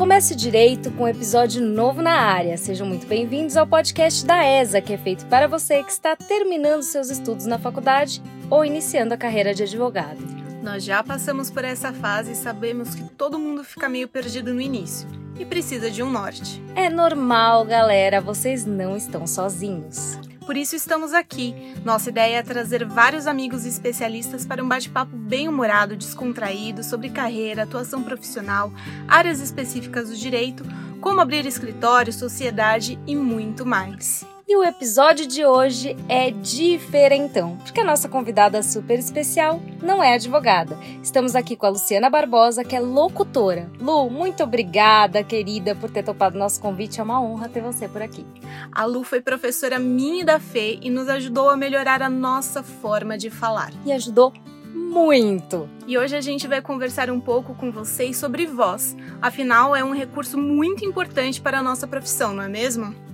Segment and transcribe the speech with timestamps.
[0.00, 2.56] Comece direito com um episódio novo na área.
[2.56, 6.82] Sejam muito bem-vindos ao podcast da ESA, que é feito para você que está terminando
[6.82, 10.16] seus estudos na faculdade ou iniciando a carreira de advogado.
[10.62, 14.60] Nós já passamos por essa fase e sabemos que todo mundo fica meio perdido no
[14.62, 15.06] início
[15.38, 16.62] e precisa de um norte.
[16.74, 20.18] É normal, galera, vocês não estão sozinhos.
[20.44, 21.54] Por isso estamos aqui.
[21.84, 27.62] Nossa ideia é trazer vários amigos especialistas para um bate-papo bem humorado, descontraído sobre carreira,
[27.62, 28.72] atuação profissional,
[29.06, 30.64] áreas específicas do direito,
[31.00, 34.29] como abrir escritório, sociedade e muito mais.
[34.50, 40.14] E o episódio de hoje é diferentão, porque a nossa convidada super especial não é
[40.14, 40.76] advogada.
[41.00, 43.70] Estamos aqui com a Luciana Barbosa, que é locutora.
[43.78, 46.98] Lu, muito obrigada, querida, por ter topado nosso convite.
[46.98, 48.26] É uma honra ter você por aqui.
[48.72, 52.60] A Lu foi professora minha e da Fê e nos ajudou a melhorar a nossa
[52.60, 53.70] forma de falar.
[53.86, 54.32] E ajudou
[54.74, 55.70] muito!
[55.86, 58.96] E hoje a gente vai conversar um pouco com vocês sobre voz.
[59.22, 63.09] Afinal, é um recurso muito importante para a nossa profissão, não é mesmo?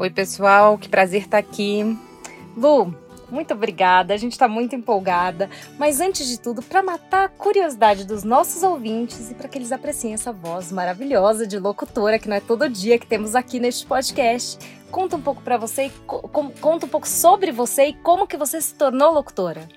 [0.00, 1.84] Oi, pessoal, que prazer estar aqui.
[2.56, 2.94] Lu,
[3.30, 5.50] muito obrigada, a gente está muito empolgada.
[5.78, 9.70] Mas antes de tudo, para matar a curiosidade dos nossos ouvintes e para que eles
[9.70, 13.84] apreciem essa voz maravilhosa de locutora, que não é todo dia que temos aqui neste
[13.84, 14.58] podcast,
[14.90, 18.74] conta um pouco para você, conta um pouco sobre você e como que você se
[18.74, 19.68] tornou locutora.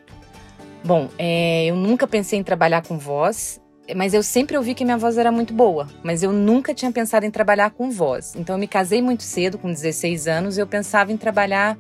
[0.85, 3.61] Bom, é, eu nunca pensei em trabalhar com voz
[3.95, 7.25] mas eu sempre ouvi que minha voz era muito boa, mas eu nunca tinha pensado
[7.25, 8.33] em trabalhar com voz.
[8.35, 11.77] Então eu me casei muito cedo, com 16 anos, e eu pensava em trabalhar.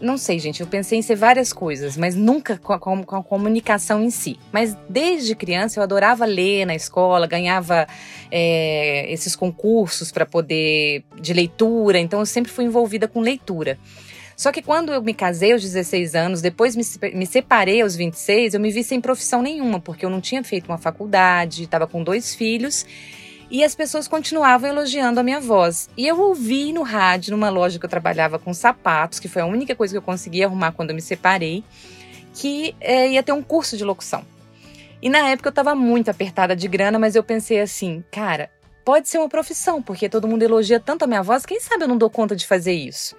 [0.00, 3.22] Não sei, gente, eu pensei em ser várias coisas, mas nunca com a, com a
[3.22, 4.38] comunicação em si.
[4.50, 7.86] Mas desde criança eu adorava ler na escola, ganhava
[8.30, 13.78] é, esses concursos para poder de leitura, então eu sempre fui envolvida com leitura.
[14.42, 18.60] Só que quando eu me casei aos 16 anos, depois me, separei aos 26, eu
[18.60, 22.34] me vi sem profissão nenhuma, porque eu não tinha feito uma faculdade, estava com dois
[22.34, 22.84] filhos
[23.48, 25.88] e as pessoas continuavam elogiando a minha voz.
[25.96, 29.46] E eu ouvi no rádio, numa loja que eu trabalhava com sapatos, que foi a
[29.46, 31.62] única coisa que eu consegui arrumar quando eu me separei,
[32.34, 34.24] que é, ia ter um curso de locução.
[35.00, 38.50] E na época eu estava muito apertada de grana, mas eu pensei assim, cara,
[38.84, 41.88] pode ser uma profissão, porque todo mundo elogia tanto a minha voz, quem sabe eu
[41.88, 43.14] não dou conta de fazer isso.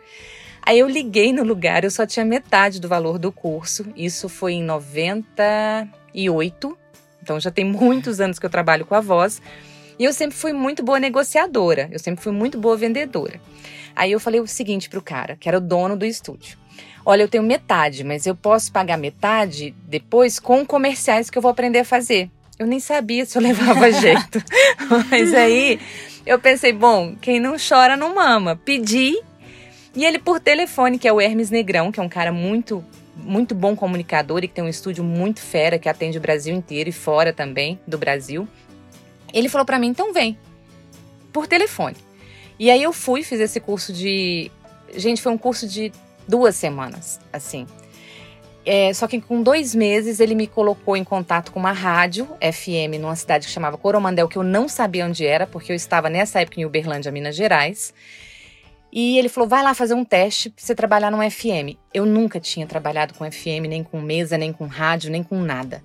[0.65, 3.85] Aí eu liguei no lugar, eu só tinha metade do valor do curso.
[3.95, 6.77] Isso foi em 98.
[7.21, 9.41] Então já tem muitos anos que eu trabalho com a voz.
[9.99, 13.39] E eu sempre fui muito boa negociadora, eu sempre fui muito boa vendedora.
[13.95, 16.57] Aí eu falei o seguinte pro cara, que era o dono do estúdio.
[17.05, 21.51] Olha, eu tenho metade, mas eu posso pagar metade depois com comerciais que eu vou
[21.51, 22.29] aprender a fazer.
[22.57, 24.41] Eu nem sabia se eu levava jeito.
[25.11, 25.79] mas aí
[26.25, 28.55] eu pensei, bom, quem não chora não mama.
[28.55, 29.19] Pedi
[29.95, 32.83] e ele por telefone, que é o Hermes Negrão, que é um cara muito
[33.15, 36.89] muito bom comunicador e que tem um estúdio muito fera que atende o Brasil inteiro
[36.89, 38.47] e fora também do Brasil.
[39.31, 40.37] Ele falou para mim, então vem.
[41.31, 41.95] Por telefone.
[42.59, 44.51] E aí eu fui, fiz esse curso de.
[44.95, 45.91] Gente, foi um curso de
[46.27, 47.65] duas semanas, assim.
[48.65, 52.97] É, só que com dois meses ele me colocou em contato com uma rádio FM
[52.99, 56.39] numa cidade que chamava Coromandel, que eu não sabia onde era, porque eu estava nessa
[56.39, 57.93] época em Uberlândia, Minas Gerais.
[58.95, 61.75] E ele falou: vai lá fazer um teste pra você trabalhar num FM.
[61.91, 65.83] Eu nunca tinha trabalhado com FM, nem com mesa, nem com rádio, nem com nada.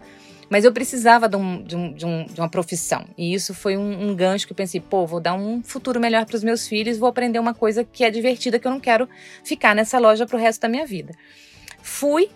[0.51, 3.07] Mas eu precisava de, um, de, um, de, um, de uma profissão.
[3.17, 6.37] E isso foi um, gancho que eu pensei: pô, vou dar um futuro melhor para
[6.37, 9.09] os meus filhos, vou aprender uma coisa que é divertida, que eu não quero
[9.43, 11.15] ficar nessa loja pro resto da minha vida.
[11.83, 12.29] Fui,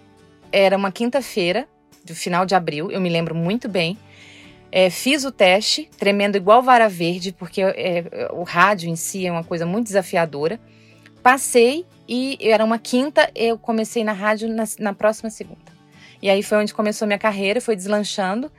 [0.50, 1.68] era uma quinta-feira,
[2.02, 3.98] do final de abril, eu me lembro muito bem.
[4.74, 9.30] É, fiz o teste, tremendo igual vara verde, porque é, o rádio em si é
[9.30, 10.58] uma coisa muito desafiadora.
[11.22, 15.60] Passei e era uma quinta, eu comecei na rádio na, na próxima segunda.
[16.22, 18.50] E aí foi onde começou a minha carreira, foi deslanchando.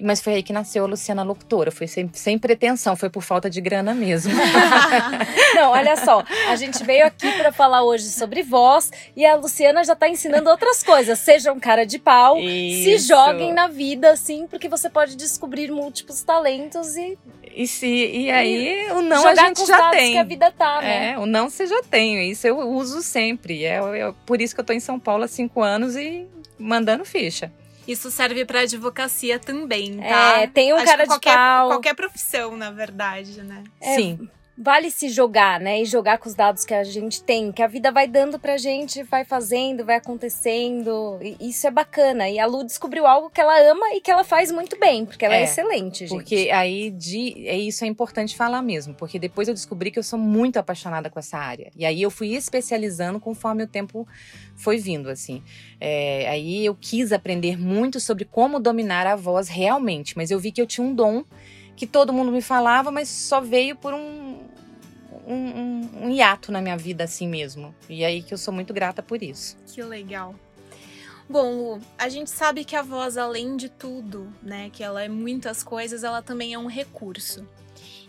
[0.00, 1.70] Mas foi aí que nasceu a Luciana Locutora.
[1.70, 4.32] Foi sem, sem pretensão, foi por falta de grana mesmo.
[5.54, 6.24] Não, olha só.
[6.48, 10.48] A gente veio aqui para falar hoje sobre voz e a Luciana já tá ensinando
[10.48, 11.18] outras coisas.
[11.18, 12.84] Seja um cara de pau, Isso.
[12.84, 17.18] se joguem na vida, assim, porque você pode descobrir múltiplos talentos e.
[17.54, 20.12] E, se, e aí e o não a gente já tem.
[20.12, 21.12] que a vida tá, né?
[21.12, 22.30] É, o não você já tem.
[22.30, 23.62] Isso eu uso sempre.
[23.62, 26.26] É, é por isso que eu tô em São Paulo há cinco anos e
[26.58, 27.52] mandando ficha.
[27.86, 30.40] Isso serve para advocacia também, tá?
[30.40, 31.68] É, tem um Acho cara de qualquer, pau.
[31.68, 33.64] Qualquer profissão, na verdade, né?
[33.80, 34.28] É, Sim
[34.62, 35.82] vale se jogar, né?
[35.82, 38.56] E jogar com os dados que a gente tem, que a vida vai dando pra
[38.56, 41.18] gente, vai fazendo, vai acontecendo.
[41.20, 42.28] E isso é bacana.
[42.28, 45.24] E a Lu descobriu algo que ela ama e que ela faz muito bem, porque
[45.24, 46.10] ela é, é excelente, gente.
[46.10, 50.02] Porque aí de, é isso é importante falar mesmo, porque depois eu descobri que eu
[50.02, 51.70] sou muito apaixonada com essa área.
[51.76, 54.06] E aí eu fui especializando conforme o tempo
[54.54, 55.42] foi vindo, assim.
[55.80, 60.52] É, aí eu quis aprender muito sobre como dominar a voz realmente, mas eu vi
[60.52, 61.24] que eu tinha um dom
[61.74, 64.38] que todo mundo me falava, mas só veio por um,
[65.26, 67.74] um, um, um hiato na minha vida assim mesmo.
[67.88, 69.56] E aí que eu sou muito grata por isso.
[69.66, 70.34] Que legal.
[71.28, 75.08] Bom, Lu, a gente sabe que a voz, além de tudo, né, que ela é
[75.08, 77.46] muitas coisas, ela também é um recurso.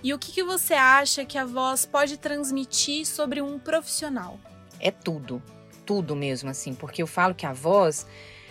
[0.04, 4.38] E o que, que você acha que a voz pode transmitir sobre um profissional?
[4.80, 5.42] É tudo,
[5.86, 8.06] tudo mesmo assim, porque eu falo que a voz,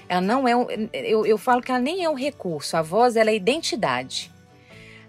[0.09, 0.55] ela não é,
[0.95, 4.33] eu, eu falo que ela nem é um recurso, a voz ela é identidade.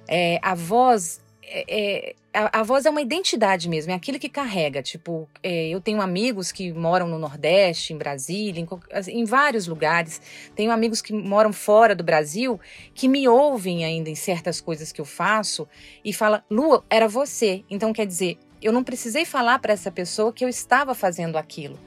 [0.05, 1.22] É, a voz
[1.55, 4.81] é, é, a, a, voz é uma identidade mesmo, é aquilo que carrega.
[4.81, 9.67] Tipo, é, eu tenho amigos que moram no Nordeste, em Brasília, em, assim, em, vários
[9.67, 10.19] lugares.
[10.55, 12.59] Tenho amigos que moram fora do Brasil
[12.95, 15.67] que me ouvem ainda em certas coisas que eu faço
[16.03, 17.63] e fala, Lua, era você.
[17.69, 21.79] Então quer dizer, eu não precisei falar para essa pessoa que eu estava fazendo aquilo.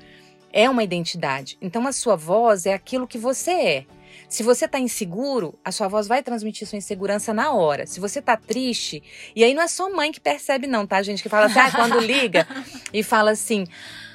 [0.52, 1.58] É uma identidade.
[1.60, 3.86] Então a sua voz é aquilo que você é.
[4.28, 7.86] Se você está inseguro, a sua voz vai transmitir sua insegurança na hora.
[7.86, 9.02] Se você está triste,
[9.34, 11.22] e aí não é só mãe que percebe, não, tá, gente?
[11.22, 12.46] Que fala assim, ah, quando liga
[12.92, 13.66] e fala assim.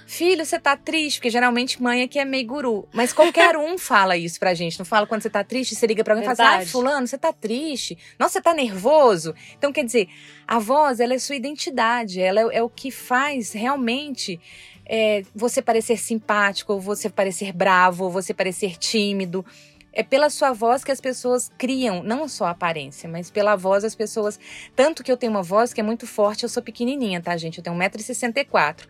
[0.05, 2.85] Filho, você tá triste, porque geralmente mãe é que é meio guru.
[2.91, 4.77] Mas qualquer um fala isso pra gente.
[4.77, 7.07] Não fala quando você tá triste, você liga pra alguém e fala assim, ah, fulano,
[7.07, 7.97] você tá triste?
[8.19, 9.33] Nossa, você tá nervoso?
[9.57, 10.09] Então, quer dizer,
[10.45, 12.19] a voz, ela é sua identidade.
[12.19, 14.37] Ela é, é o que faz realmente
[14.85, 19.45] é, você parecer simpático, ou você parecer bravo, ou você parecer tímido.
[19.93, 23.83] É pela sua voz que as pessoas criam, não só a aparência, mas pela voz
[23.83, 24.39] as pessoas.
[24.75, 27.57] Tanto que eu tenho uma voz que é muito forte, eu sou pequenininha, tá, gente?
[27.57, 28.87] Eu tenho 1,64m.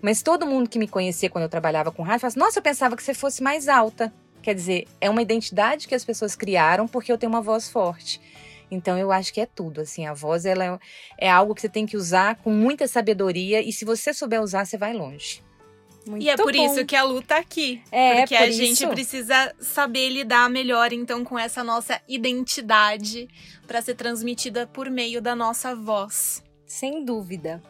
[0.00, 2.96] Mas todo mundo que me conhecia quando eu trabalhava com rádio fala nossa, eu pensava
[2.96, 4.12] que você fosse mais alta.
[4.42, 8.20] Quer dizer, é uma identidade que as pessoas criaram porque eu tenho uma voz forte.
[8.70, 10.78] Então eu acho que é tudo, assim, a voz ela é,
[11.26, 14.64] é algo que você tem que usar com muita sabedoria e se você souber usar,
[14.64, 15.42] você vai longe.
[16.06, 16.64] Muito e é por bom.
[16.64, 17.82] isso que a Lu tá aqui.
[17.90, 18.88] É, porque por a gente isso.
[18.88, 23.28] precisa saber lidar melhor, então, com essa nossa identidade
[23.66, 26.42] para ser transmitida por meio da nossa voz.
[26.66, 27.62] Sem dúvida.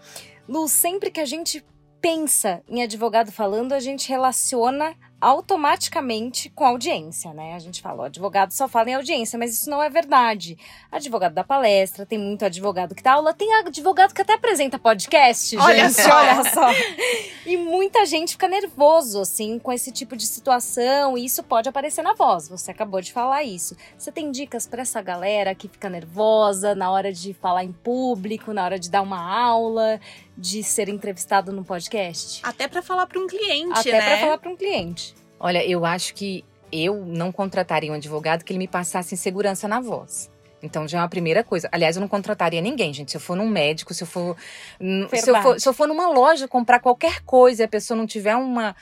[0.48, 1.64] Lu, sempre que a gente
[2.00, 7.54] pensa em advogado falando, a gente relaciona automaticamente com audiência, né?
[7.54, 10.58] A gente fala, o advogado só fala em audiência, mas isso não é verdade.
[10.92, 15.56] Advogado da palestra, tem muito advogado que dá aula, tem advogado que até apresenta podcast,
[15.56, 16.14] olha gente, só.
[16.14, 16.68] olha só.
[17.46, 22.02] E muita gente fica nervoso, assim, com esse tipo de situação, e isso pode aparecer
[22.02, 23.76] na voz, você acabou de falar isso.
[23.96, 28.52] Você tem dicas para essa galera que fica nervosa na hora de falar em público,
[28.52, 29.98] na hora de dar uma aula,
[30.36, 32.40] de ser entrevistado no podcast?
[32.42, 33.98] Até para falar para um cliente, Até né?
[33.98, 35.13] Até para falar para um cliente.
[35.44, 36.42] Olha, eu acho que
[36.72, 40.30] eu não contrataria um advogado que ele me passasse insegurança na voz.
[40.62, 41.68] Então já é uma primeira coisa.
[41.70, 43.10] Aliás, eu não contrataria ninguém, gente.
[43.10, 44.38] Se eu for num médico, se eu for.
[45.10, 48.06] Se eu for, se eu for numa loja comprar qualquer coisa e a pessoa não
[48.06, 48.74] tiver uma.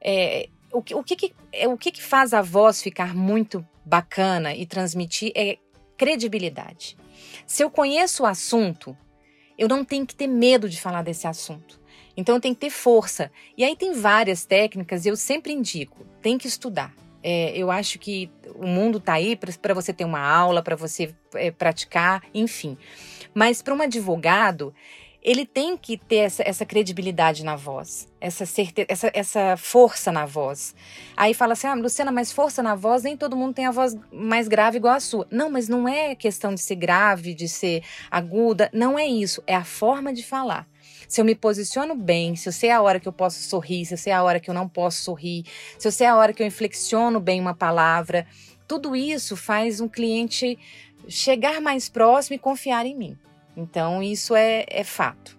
[0.00, 3.66] É, o, que, o, que, que, é, o que, que faz a voz ficar muito
[3.84, 5.58] bacana e transmitir é
[5.98, 6.96] credibilidade.
[7.44, 8.96] Se eu conheço o assunto,
[9.58, 11.82] eu não tenho que ter medo de falar desse assunto.
[12.16, 13.30] Então tem que ter força.
[13.56, 16.94] E aí tem várias técnicas, eu sempre indico, tem que estudar.
[17.22, 21.14] É, eu acho que o mundo está aí para você ter uma aula, para você
[21.34, 22.76] é, praticar, enfim.
[23.34, 24.74] Mas para um advogado,
[25.22, 30.26] ele tem que ter essa, essa credibilidade na voz, essa, certeza, essa, essa força na
[30.26, 30.74] voz.
[31.16, 33.96] Aí fala assim, ah, Luciana, mas força na voz, nem todo mundo tem a voz
[34.12, 35.26] mais grave igual a sua.
[35.30, 39.54] Não, mas não é questão de ser grave, de ser aguda, não é isso, é
[39.54, 40.68] a forma de falar
[41.08, 43.94] se eu me posiciono bem, se eu sei a hora que eu posso sorrir, se
[43.94, 45.44] eu sei a hora que eu não posso sorrir,
[45.78, 48.26] se eu sei a hora que eu inflexiono bem uma palavra,
[48.66, 50.58] tudo isso faz um cliente
[51.08, 53.18] chegar mais próximo e confiar em mim.
[53.56, 55.36] Então, isso é, é fato.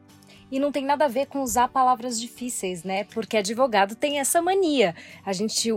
[0.51, 3.03] E não tem nada a ver com usar palavras difíceis, né?
[3.05, 4.95] Porque advogado tem essa mania.
[5.25, 5.69] A gente,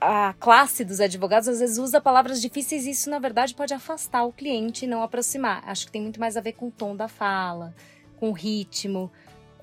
[0.00, 4.24] a classe dos advogados às vezes usa palavras difíceis e isso, na verdade, pode afastar
[4.24, 5.62] o cliente e não aproximar.
[5.66, 7.74] Acho que tem muito mais a ver com o tom da fala,
[8.16, 9.10] com o ritmo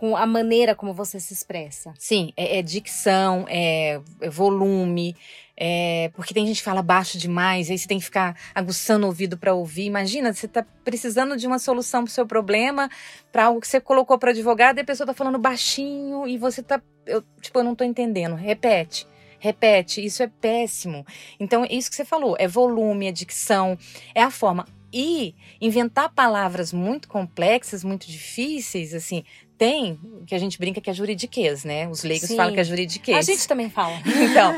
[0.01, 1.93] com a maneira como você se expressa.
[1.95, 5.15] Sim, é, é dicção, é, é volume,
[5.55, 9.09] é, porque tem gente que fala baixo demais, aí você tem que ficar aguçando o
[9.09, 9.85] ouvido para ouvir.
[9.85, 12.89] Imagina, você está precisando de uma solução para o seu problema,
[13.31, 16.61] para algo que você colocou para advogado e a pessoa está falando baixinho e você
[16.61, 18.33] está, eu, tipo, eu não estou entendendo.
[18.33, 19.05] Repete
[19.37, 21.03] repete, isso é péssimo.
[21.39, 23.75] Então, isso que você falou, é volume, é dicção,
[24.13, 24.67] é a forma.
[24.93, 29.23] E inventar palavras muito complexas, muito difíceis, assim,
[29.61, 31.87] tem, que a gente brinca que é juridiquês, né?
[31.87, 32.35] Os leigos Sim.
[32.35, 33.15] falam que é juridiquês.
[33.15, 33.93] A gente também fala.
[34.31, 34.55] Então,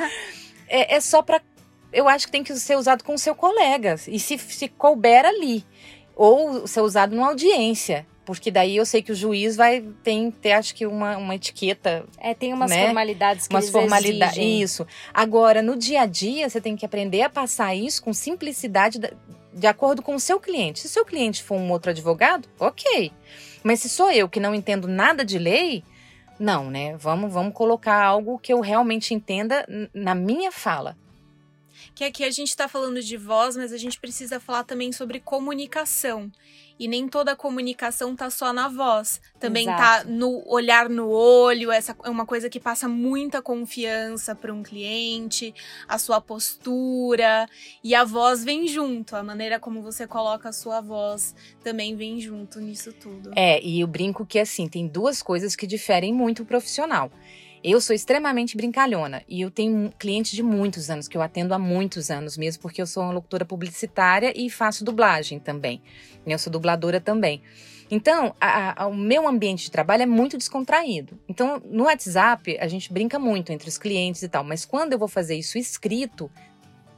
[0.66, 1.42] é, é só para
[1.92, 3.96] eu acho que tem que ser usado com o seu colega.
[4.08, 5.66] E se, se couber ali.
[6.16, 8.08] Ou ser usado numa audiência.
[8.26, 12.06] Porque daí eu sei que o juiz vai tem, ter, acho que, uma, uma etiqueta.
[12.18, 12.86] É, tem umas né?
[12.86, 14.88] formalidades que umas formalidades Isso.
[15.14, 19.02] Agora, no dia a dia, você tem que aprender a passar isso com simplicidade
[19.54, 20.80] de acordo com o seu cliente.
[20.80, 23.12] Se o seu cliente for um outro advogado, ok.
[23.64, 25.84] Mas se sou eu que não entendo nada de lei,
[26.40, 26.98] não, né?
[26.98, 30.98] Vamos, vamos colocar algo que eu realmente entenda na minha fala.
[31.96, 35.20] Que aqui a gente está falando de voz, mas a gente precisa falar também sobre
[35.20, 36.32] comunicação.
[36.80, 39.22] E nem toda comunicação tá só na voz.
[39.40, 40.08] Também tá Exato.
[40.08, 41.72] tá no olhar no olho.
[41.72, 45.54] Essa é uma coisa que passa muita confiança para um cliente,
[45.88, 47.48] a sua postura.
[47.84, 49.16] E a voz vem junto.
[49.16, 53.32] A maneira como você coloca a sua voz também vem junto nisso tudo.
[53.36, 57.12] É, e eu brinco que assim, tem duas coisas que diferem muito o profissional.
[57.64, 61.60] Eu sou extremamente brincalhona e eu tenho clientes de muitos anos, que eu atendo há
[61.60, 65.82] muitos anos mesmo, porque eu sou uma locutora publicitária e faço dublagem também.
[66.28, 67.42] Eu sou dubladora também.
[67.90, 71.18] Então, a, a, o meu ambiente de trabalho é muito descontraído.
[71.26, 75.00] Então, no WhatsApp, a gente brinca muito entre os clientes e tal, mas quando eu
[75.00, 76.30] vou fazer isso escrito,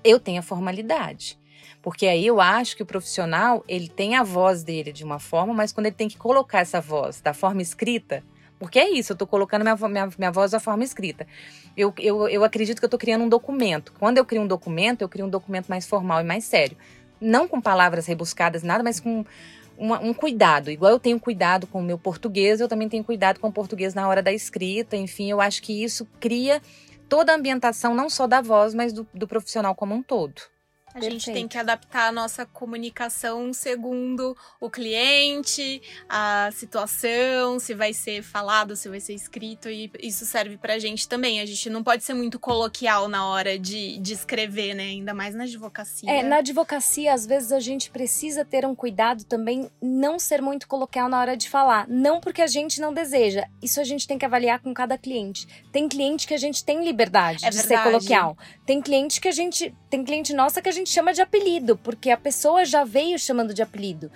[0.03, 1.37] eu tenho a formalidade.
[1.79, 5.53] Porque aí eu acho que o profissional, ele tem a voz dele de uma forma,
[5.53, 8.23] mas quando ele tem que colocar essa voz da forma escrita,
[8.59, 11.27] porque é isso, eu estou colocando minha, minha, minha voz da forma escrita.
[11.75, 13.93] Eu, eu, eu acredito que eu estou criando um documento.
[13.99, 16.77] Quando eu crio um documento, eu crio um documento mais formal e mais sério.
[17.19, 19.25] Não com palavras rebuscadas, nada, mas com
[19.77, 20.71] uma, um cuidado.
[20.71, 23.93] Igual eu tenho cuidado com o meu português, eu também tenho cuidado com o português
[23.93, 24.95] na hora da escrita.
[24.95, 26.61] Enfim, eu acho que isso cria
[27.09, 30.41] toda a ambientação, não só da voz, mas do, do profissional como um todo.
[30.95, 31.25] A Perfeito.
[31.25, 38.23] gente tem que adaptar a nossa comunicação segundo o cliente, a situação, se vai ser
[38.23, 41.41] falado, se vai ser escrito, e isso serve pra gente também.
[41.41, 44.83] A gente não pode ser muito coloquial na hora de, de escrever, né?
[44.83, 46.09] Ainda mais na advocacia.
[46.09, 50.65] É, na advocacia, às vezes a gente precisa ter um cuidado também, não ser muito
[50.65, 51.85] coloquial na hora de falar.
[51.89, 53.45] Não porque a gente não deseja.
[53.61, 55.45] Isso a gente tem que avaliar com cada cliente.
[55.73, 57.83] Tem cliente que a gente tem liberdade é de verdade.
[57.83, 58.37] ser coloquial.
[58.65, 59.75] Tem cliente que a gente.
[59.95, 63.53] Tem cliente nossa que a gente chama de apelido, porque a pessoa já veio chamando
[63.53, 64.11] de apelido.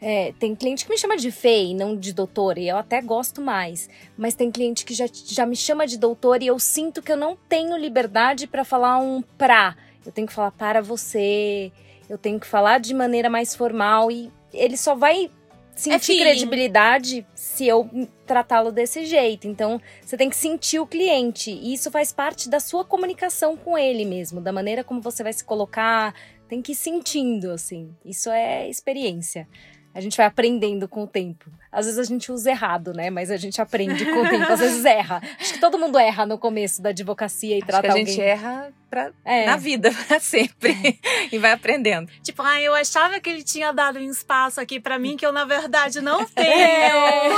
[0.00, 3.40] É, tem cliente que me chama de Fei, não de doutor, e eu até gosto
[3.40, 3.90] mais.
[4.16, 7.16] Mas tem cliente que já, já me chama de doutor e eu sinto que eu
[7.16, 9.76] não tenho liberdade para falar um pra.
[10.06, 11.72] Eu tenho que falar para você,
[12.08, 15.28] eu tenho que falar de maneira mais formal e ele só vai
[15.74, 17.88] sentir é credibilidade se eu
[18.26, 19.46] tratá-lo desse jeito.
[19.46, 21.50] Então, você tem que sentir o cliente.
[21.50, 25.32] E isso faz parte da sua comunicação com ele mesmo, da maneira como você vai
[25.32, 26.14] se colocar.
[26.48, 27.94] Tem que ir sentindo, assim.
[28.04, 29.48] Isso é experiência
[29.94, 31.48] a gente vai aprendendo com o tempo.
[31.70, 33.10] Às vezes a gente usa errado, né?
[33.10, 34.52] Mas a gente aprende com o tempo.
[34.52, 35.22] Às vezes erra.
[35.40, 38.06] Acho que todo mundo erra no começo da advocacia e Acho trata que a alguém.
[38.06, 39.46] gente erra pra, é.
[39.46, 40.98] na vida, pra sempre.
[41.30, 42.10] e vai aprendendo.
[42.22, 45.32] Tipo, ah, eu achava que ele tinha dado um espaço aqui para mim que eu,
[45.32, 46.48] na verdade, não tenho.
[46.48, 47.28] É.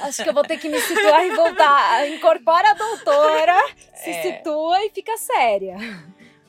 [0.02, 2.08] Acho que eu vou ter que me situar e voltar.
[2.08, 3.56] Incorpora a doutora,
[3.94, 4.22] se é.
[4.22, 5.76] situa e fica séria.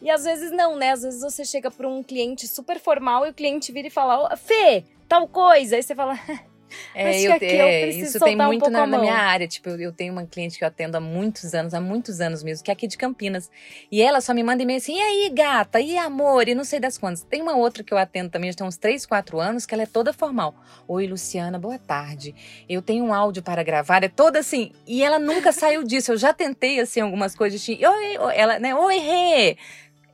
[0.01, 0.91] E às vezes não, né?
[0.91, 4.35] Às vezes você chega para um cliente super formal e o cliente vira e fala:
[4.37, 5.75] Fê, tal coisa.
[5.75, 6.17] Aí você fala.
[6.93, 9.47] É, eu, é, eu isso tem muito um na, na, minha área.
[9.47, 12.43] Tipo, eu, eu, tenho uma cliente que eu atendo há muitos anos, há muitos anos
[12.43, 13.49] mesmo, que é aqui de Campinas.
[13.91, 15.79] E ela só me manda e-mail assim: e aí, gata?
[15.79, 16.47] E amor?
[16.47, 17.23] E não sei das quantas.
[17.23, 19.83] Tem uma outra que eu atendo também, já tem uns 3, 4 anos, que ela
[19.83, 20.55] é toda formal.
[20.87, 22.35] Oi, Luciana, boa tarde.
[22.67, 24.71] Eu tenho um áudio para gravar, é toda assim.
[24.85, 26.11] E ela nunca saiu disso.
[26.11, 27.61] Eu já tentei, assim, algumas coisas.
[27.61, 28.75] De, oi, oi, ela, né?
[28.75, 29.57] Oi, Rê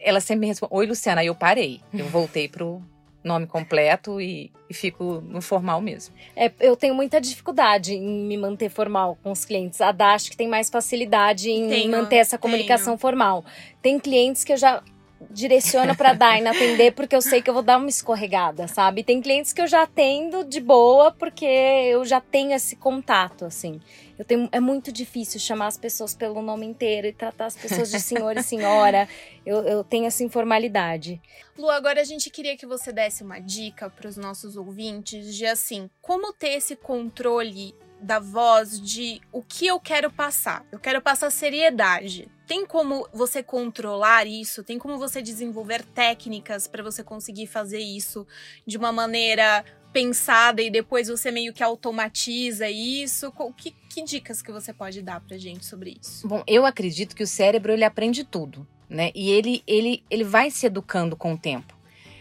[0.05, 1.79] ela sempre me responde, oi Luciana, aí eu parei.
[1.93, 2.83] Eu voltei pro
[3.23, 6.13] nome completo e, e, fico no formal mesmo.
[6.35, 9.79] É, eu tenho muita dificuldade em me manter formal com os clientes.
[9.81, 12.97] A Dash que tem mais facilidade em tenho, manter essa comunicação tenho.
[12.97, 13.45] formal.
[13.81, 14.83] Tem clientes que eu já
[15.29, 19.03] direciono para Daina atender porque eu sei que eu vou dar uma escorregada, sabe?
[19.03, 23.81] Tem clientes que eu já atendo de boa porque eu já tenho esse contato, assim.
[24.17, 27.89] Eu tenho, é muito difícil chamar as pessoas pelo nome inteiro e tratar as pessoas
[27.89, 29.07] de senhor e senhora.
[29.45, 31.19] Eu, eu tenho essa informalidade.
[31.57, 35.45] Lu, agora a gente queria que você desse uma dica para os nossos ouvintes de
[35.45, 40.65] assim, como ter esse controle da voz de o que eu quero passar.
[40.71, 42.29] Eu quero passar seriedade.
[42.45, 44.63] Tem como você controlar isso?
[44.63, 48.27] Tem como você desenvolver técnicas para você conseguir fazer isso
[48.67, 53.31] de uma maneira pensada e depois você meio que automatiza isso?
[53.55, 56.27] Que, que dicas que você pode dar pra gente sobre isso?
[56.27, 59.11] Bom, eu acredito que o cérebro ele aprende tudo, né?
[59.15, 61.77] E ele, ele, ele vai se educando com o tempo.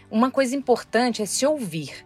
[0.09, 2.05] Uma coisa importante é se ouvir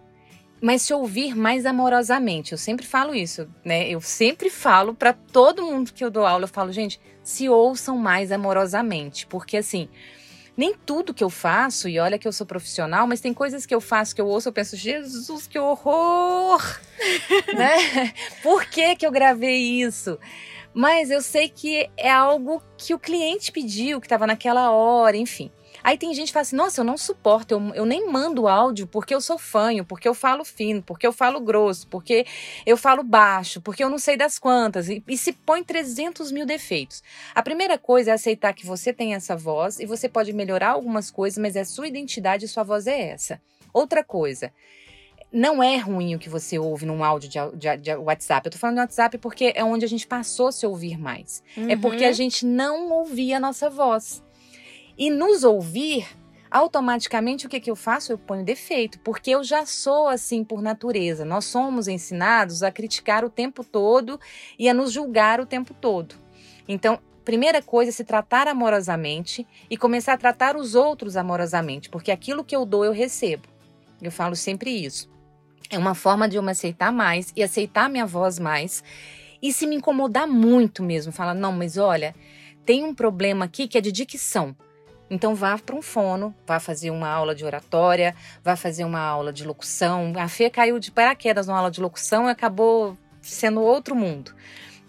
[0.61, 2.51] mas se ouvir mais amorosamente.
[2.51, 3.87] Eu sempre falo isso, né?
[3.87, 7.97] Eu sempre falo para todo mundo que eu dou aula, eu falo, gente, se ouçam
[7.97, 9.89] mais amorosamente, porque assim,
[10.55, 13.75] nem tudo que eu faço, e olha que eu sou profissional, mas tem coisas que
[13.75, 16.61] eu faço que eu ouço, eu penso, Jesus, que horror!
[17.55, 18.13] né?
[18.41, 20.17] Por que, que eu gravei isso?
[20.73, 25.51] Mas eu sei que é algo que o cliente pediu, que estava naquela hora, enfim.
[25.83, 28.87] Aí tem gente que fala assim: nossa, eu não suporto, eu, eu nem mando áudio
[28.87, 32.25] porque eu sou fanho, porque eu falo fino, porque eu falo grosso, porque
[32.65, 34.89] eu falo baixo, porque eu não sei das quantas.
[34.89, 37.03] E, e se põe 300 mil defeitos.
[37.33, 41.11] A primeira coisa é aceitar que você tem essa voz e você pode melhorar algumas
[41.11, 43.41] coisas, mas é sua identidade e sua voz é essa.
[43.73, 44.51] Outra coisa,
[45.31, 48.47] não é ruim o que você ouve num áudio de, de, de, WhatsApp.
[48.47, 51.43] Eu tô falando de WhatsApp porque é onde a gente passou a se ouvir mais.
[51.55, 51.69] Uhum.
[51.69, 54.23] É porque a gente não ouvia a nossa voz.
[54.97, 56.07] E nos ouvir,
[56.49, 58.11] automaticamente o que, que eu faço?
[58.11, 61.23] Eu ponho defeito, porque eu já sou assim por natureza.
[61.23, 64.19] Nós somos ensinados a criticar o tempo todo
[64.57, 66.15] e a nos julgar o tempo todo.
[66.67, 72.11] Então, primeira coisa é se tratar amorosamente e começar a tratar os outros amorosamente, porque
[72.11, 73.47] aquilo que eu dou eu recebo.
[74.01, 75.09] Eu falo sempre isso.
[75.69, 78.83] É uma forma de eu me aceitar mais e aceitar minha voz mais.
[79.41, 82.15] E se me incomodar muito mesmo, falar, não, mas olha,
[82.65, 84.55] tem um problema aqui que é de dicção.
[85.09, 89.31] Então vá para um fono, vá fazer uma aula de oratória, vá fazer uma aula
[89.31, 90.13] de locução.
[90.17, 94.33] A Fê caiu de paraquedas numa aula de locução e acabou sendo outro mundo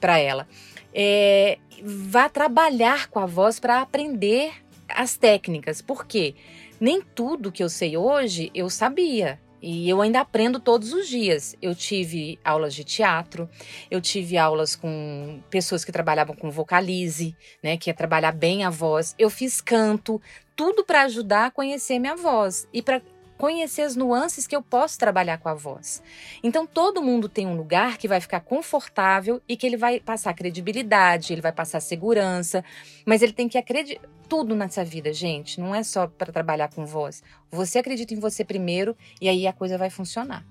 [0.01, 0.49] para ela.
[0.93, 4.53] É, vá trabalhar com a voz para aprender
[4.89, 5.81] as técnicas.
[5.81, 6.35] Por quê?
[6.81, 9.41] Nem tudo que eu sei hoje eu sabia.
[9.61, 11.57] E eu ainda aprendo todos os dias.
[11.61, 13.49] Eu tive aulas de teatro,
[13.91, 18.71] eu tive aulas com pessoas que trabalhavam com vocalize, né, que é trabalhar bem a
[18.71, 19.15] voz.
[19.19, 20.21] Eu fiz canto,
[20.55, 23.03] tudo para ajudar a conhecer minha voz e para
[23.39, 26.03] conhecer as nuances que eu posso trabalhar com a voz.
[26.43, 30.35] Então todo mundo tem um lugar que vai ficar confortável e que ele vai passar
[30.35, 32.65] credibilidade, ele vai passar segurança,
[33.07, 36.85] mas ele tem que acreditar tudo nessa vida, gente, não é só para trabalhar com
[36.85, 37.23] voz.
[37.51, 40.45] Você acredita em você primeiro e aí a coisa vai funcionar.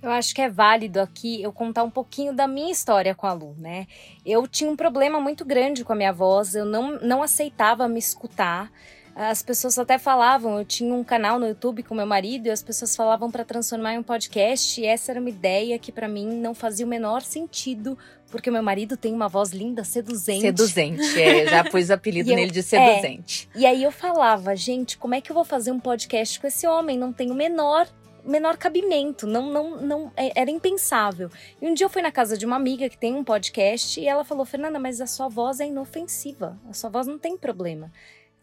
[0.00, 3.32] Eu acho que é válido aqui eu contar um pouquinho da minha história com a
[3.32, 3.88] Lu, né?
[4.24, 7.98] Eu tinha um problema muito grande com a minha voz, eu não, não aceitava me
[7.98, 8.70] escutar.
[9.18, 12.62] As pessoas até falavam, eu tinha um canal no YouTube com meu marido e as
[12.62, 16.26] pessoas falavam para transformar em um podcast, e essa era uma ideia que para mim
[16.38, 17.96] não fazia o menor sentido,
[18.30, 20.42] porque meu marido tem uma voz linda, seduzente.
[20.42, 23.48] Seduzente, é, já pus o apelido nele de seduzente.
[23.54, 26.46] É, e aí eu falava, gente, como é que eu vou fazer um podcast com
[26.46, 26.98] esse homem?
[26.98, 27.88] Não tem o menor
[28.22, 31.30] menor cabimento, não, não, não, é, era impensável.
[31.62, 34.06] E um dia eu fui na casa de uma amiga que tem um podcast e
[34.06, 37.90] ela falou: Fernanda, mas a sua voz é inofensiva, a sua voz não tem problema.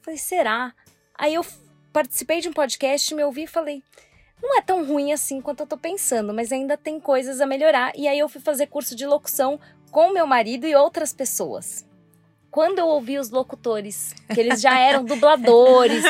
[0.03, 0.73] Falei, será?
[1.17, 1.45] Aí eu
[1.93, 3.81] participei de um podcast, me ouvi e falei,
[4.41, 7.93] não é tão ruim assim quanto eu tô pensando, mas ainda tem coisas a melhorar.
[7.95, 9.57] E aí eu fui fazer curso de locução
[9.89, 11.87] com meu marido e outras pessoas.
[12.51, 16.03] Quando eu ouvi os locutores, que eles já eram dubladores,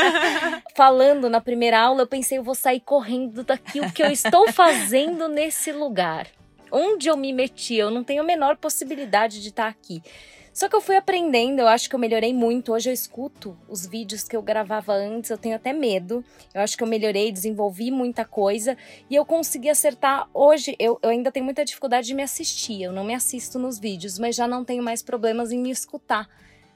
[0.75, 4.51] falando na primeira aula, eu pensei, eu vou sair correndo daqui, o que eu estou
[4.51, 6.27] fazendo nesse lugar?
[6.71, 7.75] Onde eu me meti?
[7.75, 10.01] Eu não tenho a menor possibilidade de estar aqui.
[10.54, 12.74] Só que eu fui aprendendo, eu acho que eu melhorei muito.
[12.74, 16.24] Hoje eu escuto os vídeos que eu gravava antes, eu tenho até medo.
[16.54, 18.78] Eu acho que eu melhorei, desenvolvi muita coisa
[19.10, 20.30] e eu consegui acertar.
[20.32, 23.80] Hoje eu, eu ainda tenho muita dificuldade de me assistir, eu não me assisto nos
[23.80, 26.30] vídeos, mas já não tenho mais problemas em me escutar.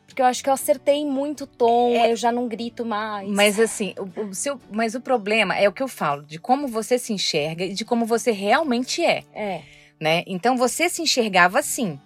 [0.08, 3.30] Porque eu acho que eu acertei muito o tom, é, eu já não grito mais.
[3.30, 6.68] Mas assim, o, o, seu, mas o problema é o que eu falo, de como
[6.68, 9.24] você se enxerga e de como você realmente é.
[9.36, 9.62] É.
[10.00, 10.24] Né?
[10.26, 12.00] Então você se enxergava assim.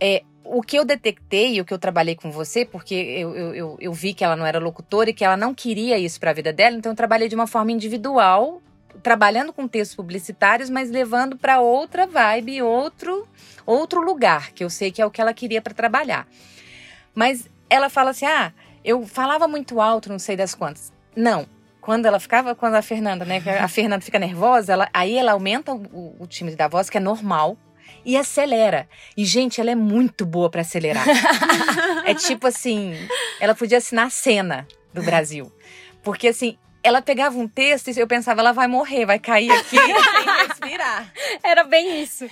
[0.00, 3.92] É, o que eu detectei, o que eu trabalhei com você, porque eu, eu, eu,
[3.92, 6.52] vi que ela não era locutora e que ela não queria isso para a vida
[6.52, 8.62] dela, então eu trabalhei de uma forma individual,
[9.02, 13.26] trabalhando com textos publicitários, mas levando para outra vibe, outro,
[13.64, 16.26] outro lugar, que eu sei que é o que ela queria para trabalhar.
[17.14, 18.52] Mas ela fala assim: ah,
[18.84, 20.92] eu falava muito alto, não sei das quantas.
[21.14, 21.46] Não.
[21.80, 23.40] Quando ela ficava, quando a Fernanda, né?
[23.60, 27.00] A Fernanda fica nervosa, ela, aí ela aumenta o, o timbre da voz, que é
[27.00, 27.56] normal
[28.06, 28.88] e acelera.
[29.16, 31.04] E, gente, ela é muito boa para acelerar.
[32.06, 32.94] é tipo assim,
[33.40, 35.52] ela podia assinar a cena do Brasil.
[36.04, 39.74] Porque, assim, ela pegava um texto e eu pensava, ela vai morrer, vai cair aqui
[39.76, 41.12] sem respirar.
[41.42, 42.28] Era bem isso.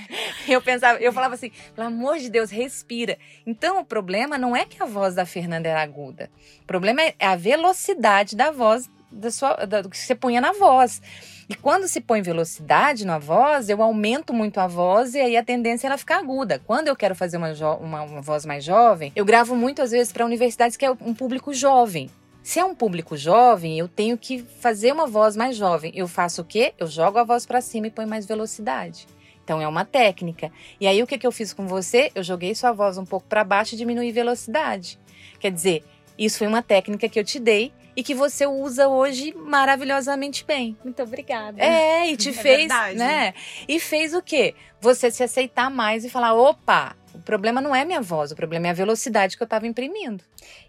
[0.46, 3.18] Eu pensava, eu falava assim, pelo amor de Deus, respira.
[3.44, 6.30] Então o problema não é que a voz da Fernanda era aguda.
[6.62, 10.52] O problema é a velocidade da voz da sua, da, do que você punha na
[10.52, 11.02] voz.
[11.54, 15.44] E quando se põe velocidade na voz, eu aumento muito a voz e aí a
[15.44, 16.60] tendência é ela ficar aguda.
[16.66, 20.26] Quando eu quero fazer uma, uma, uma voz mais jovem, eu gravo muitas vezes para
[20.26, 22.10] universidades que é um público jovem.
[22.42, 25.92] Se é um público jovem, eu tenho que fazer uma voz mais jovem.
[25.94, 26.74] Eu faço o quê?
[26.76, 29.06] Eu jogo a voz para cima e ponho mais velocidade.
[29.44, 30.50] Então é uma técnica.
[30.80, 32.10] E aí o que, que eu fiz com você?
[32.16, 34.98] Eu joguei sua voz um pouco para baixo e diminuí velocidade.
[35.38, 35.84] Quer dizer,
[36.18, 40.76] isso foi uma técnica que eu te dei e que você usa hoje maravilhosamente bem.
[40.82, 41.62] Muito obrigada.
[41.62, 42.96] É, e te é fez, verdade.
[42.96, 43.34] né?
[43.68, 44.54] E fez o quê?
[44.80, 48.70] Você se aceitar mais e falar: opa, problema não é minha voz, o problema é
[48.70, 50.22] a velocidade que eu estava imprimindo.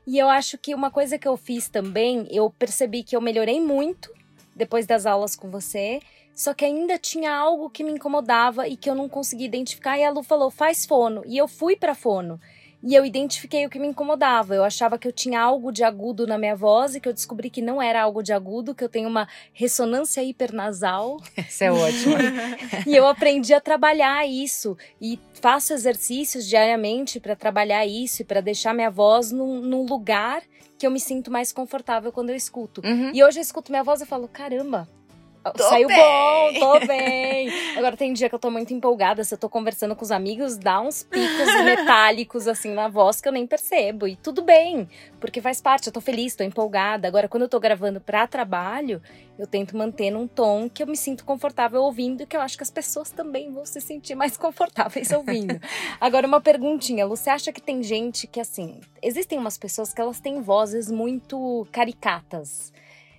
[0.08, 3.60] E eu acho que uma coisa que eu fiz também, eu percebi que eu melhorei
[3.60, 4.12] muito
[4.56, 6.00] depois das aulas com você,
[6.34, 9.98] só que ainda tinha algo que me incomodava e que eu não conseguia identificar.
[9.98, 11.22] E a Lu falou: faz fono.
[11.26, 12.40] E eu fui para fono.
[12.86, 14.54] E eu identifiquei o que me incomodava.
[14.54, 17.50] Eu achava que eu tinha algo de agudo na minha voz e que eu descobri
[17.50, 21.18] que não era algo de agudo, que eu tenho uma ressonância hipernasal.
[21.36, 22.16] Isso é ótimo.
[22.86, 28.40] e eu aprendi a trabalhar isso e faço exercícios diariamente para trabalhar isso e para
[28.40, 30.44] deixar minha voz num, num, lugar
[30.78, 32.82] que eu me sinto mais confortável quando eu escuto.
[32.86, 33.12] Uhum.
[33.14, 34.88] E hoje eu escuto minha voz e falo: caramba,
[35.52, 35.98] Tô Saiu bem.
[35.98, 37.50] bom, tô bem.
[37.78, 39.24] Agora tem dia que eu tô muito empolgada.
[39.24, 43.28] Se eu tô conversando com os amigos, dá uns picos metálicos assim na voz que
[43.28, 44.08] eu nem percebo.
[44.08, 45.88] E tudo bem, porque faz parte.
[45.88, 47.08] Eu tô feliz, tô empolgada.
[47.08, 49.02] Agora, quando eu tô gravando pra trabalho,
[49.38, 52.58] eu tento manter num tom que eu me sinto confortável ouvindo e que eu acho
[52.58, 55.60] que as pessoas também vão se sentir mais confortáveis ouvindo.
[56.02, 57.06] Agora, uma perguntinha.
[57.06, 60.90] Lu, você acha que tem gente que, assim, existem umas pessoas que elas têm vozes
[60.90, 62.74] muito caricatas?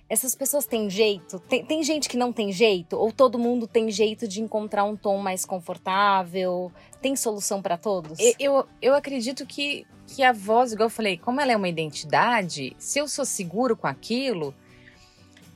[0.09, 1.39] Essas pessoas têm jeito?
[1.39, 2.97] Tem, tem, gente que não tem jeito?
[2.97, 6.71] Ou todo mundo tem jeito de encontrar um tom mais confortável?
[7.01, 8.17] Tem solução para todos?
[8.19, 11.67] Eu, eu, eu, acredito que, que a voz, igual eu falei, como ela é uma
[11.67, 14.55] identidade, se eu sou seguro com aquilo,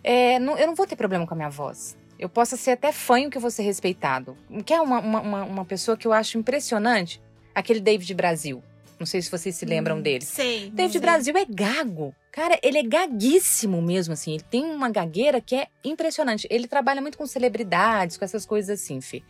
[0.03, 1.97] é, não, eu não vou ter problema com a minha voz.
[2.19, 4.37] Eu posso ser até fanho que eu vou ser respeitado.
[4.65, 7.21] Que é uma, uma, uma pessoa que eu acho impressionante?
[7.55, 8.61] Aquele David Brasil.
[8.99, 10.23] Não sei se vocês se lembram hum, dele.
[10.23, 10.69] Sei.
[10.69, 11.01] David sei.
[11.01, 12.13] Brasil é gago.
[12.31, 14.33] Cara, ele é gaguíssimo mesmo, assim.
[14.33, 16.47] Ele tem uma gagueira que é impressionante.
[16.49, 19.21] Ele trabalha muito com celebridades, com essas coisas assim, Fê.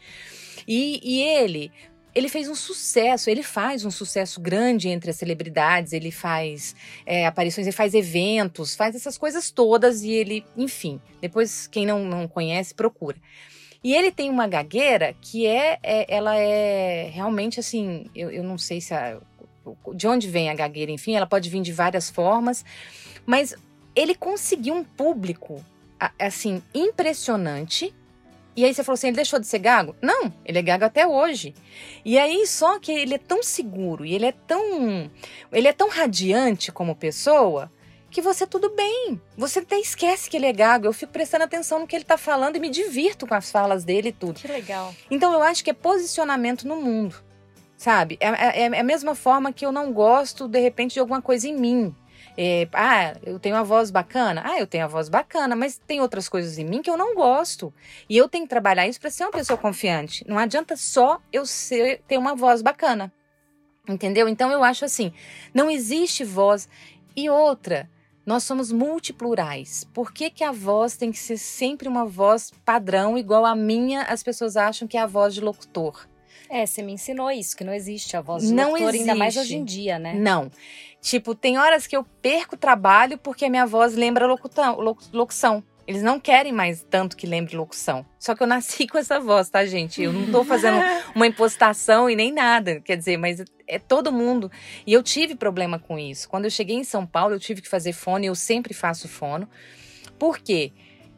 [0.67, 1.71] E, e ele,
[2.13, 7.25] ele fez um sucesso, ele faz um sucesso grande entre as celebridades, ele faz é,
[7.25, 12.27] aparições, ele faz eventos, faz essas coisas todas e ele, enfim, depois quem não, não
[12.27, 13.17] conhece, procura.
[13.83, 18.57] E ele tem uma gagueira que é, é ela é realmente assim, eu, eu não
[18.57, 19.19] sei se a,
[19.93, 22.65] de onde vem a gagueira, enfim, ela pode vir de várias formas,
[23.25, 23.55] mas
[23.95, 25.63] ele conseguiu um público
[26.17, 27.93] assim impressionante.
[28.55, 29.95] E aí você falou assim, ele deixou de ser gago?
[30.01, 31.53] Não, ele é gago até hoje.
[32.03, 35.09] E aí só que ele é tão seguro e ele é tão
[35.51, 37.71] ele é tão radiante como pessoa
[38.09, 39.21] que você tudo bem.
[39.37, 40.85] Você até esquece que ele é gago.
[40.85, 43.85] Eu fico prestando atenção no que ele tá falando e me divirto com as falas
[43.85, 44.33] dele e tudo.
[44.33, 44.93] Que legal.
[45.09, 47.15] Então eu acho que é posicionamento no mundo
[47.81, 48.15] sabe?
[48.19, 51.47] É, é, é, a mesma forma que eu não gosto, de repente, de alguma coisa
[51.47, 51.95] em mim.
[52.37, 54.43] É, ah, eu tenho uma voz bacana.
[54.45, 57.15] Ah, eu tenho a voz bacana, mas tem outras coisas em mim que eu não
[57.15, 57.73] gosto.
[58.07, 60.23] E eu tenho que trabalhar isso para ser uma pessoa confiante.
[60.27, 63.11] Não adianta só eu ser, ter uma voz bacana.
[63.89, 64.29] Entendeu?
[64.29, 65.11] Então eu acho assim:
[65.51, 66.69] não existe voz.
[67.15, 67.89] E outra,
[68.23, 69.87] nós somos multiplurais.
[69.91, 74.03] Por que, que a voz tem que ser sempre uma voz padrão, igual a minha?
[74.03, 76.10] As pessoas acham que é a voz de locutor.
[76.53, 79.09] É, você me ensinou isso, que não existe a voz de não locutor, existe.
[79.09, 80.13] ainda mais hoje em dia, né?
[80.13, 80.51] Não.
[80.99, 84.77] Tipo, tem horas que eu perco o trabalho porque a minha voz lembra locutão,
[85.13, 85.63] locução.
[85.87, 88.05] Eles não querem mais tanto que lembre locução.
[88.19, 90.03] Só que eu nasci com essa voz, tá, gente?
[90.03, 90.77] Eu não tô fazendo
[91.15, 92.81] uma impostação e nem nada.
[92.81, 94.51] Quer dizer, mas é todo mundo.
[94.85, 96.27] E eu tive problema com isso.
[96.27, 98.25] Quando eu cheguei em São Paulo, eu tive que fazer fono.
[98.25, 99.47] Eu sempre faço fono.
[100.19, 100.73] Por quê?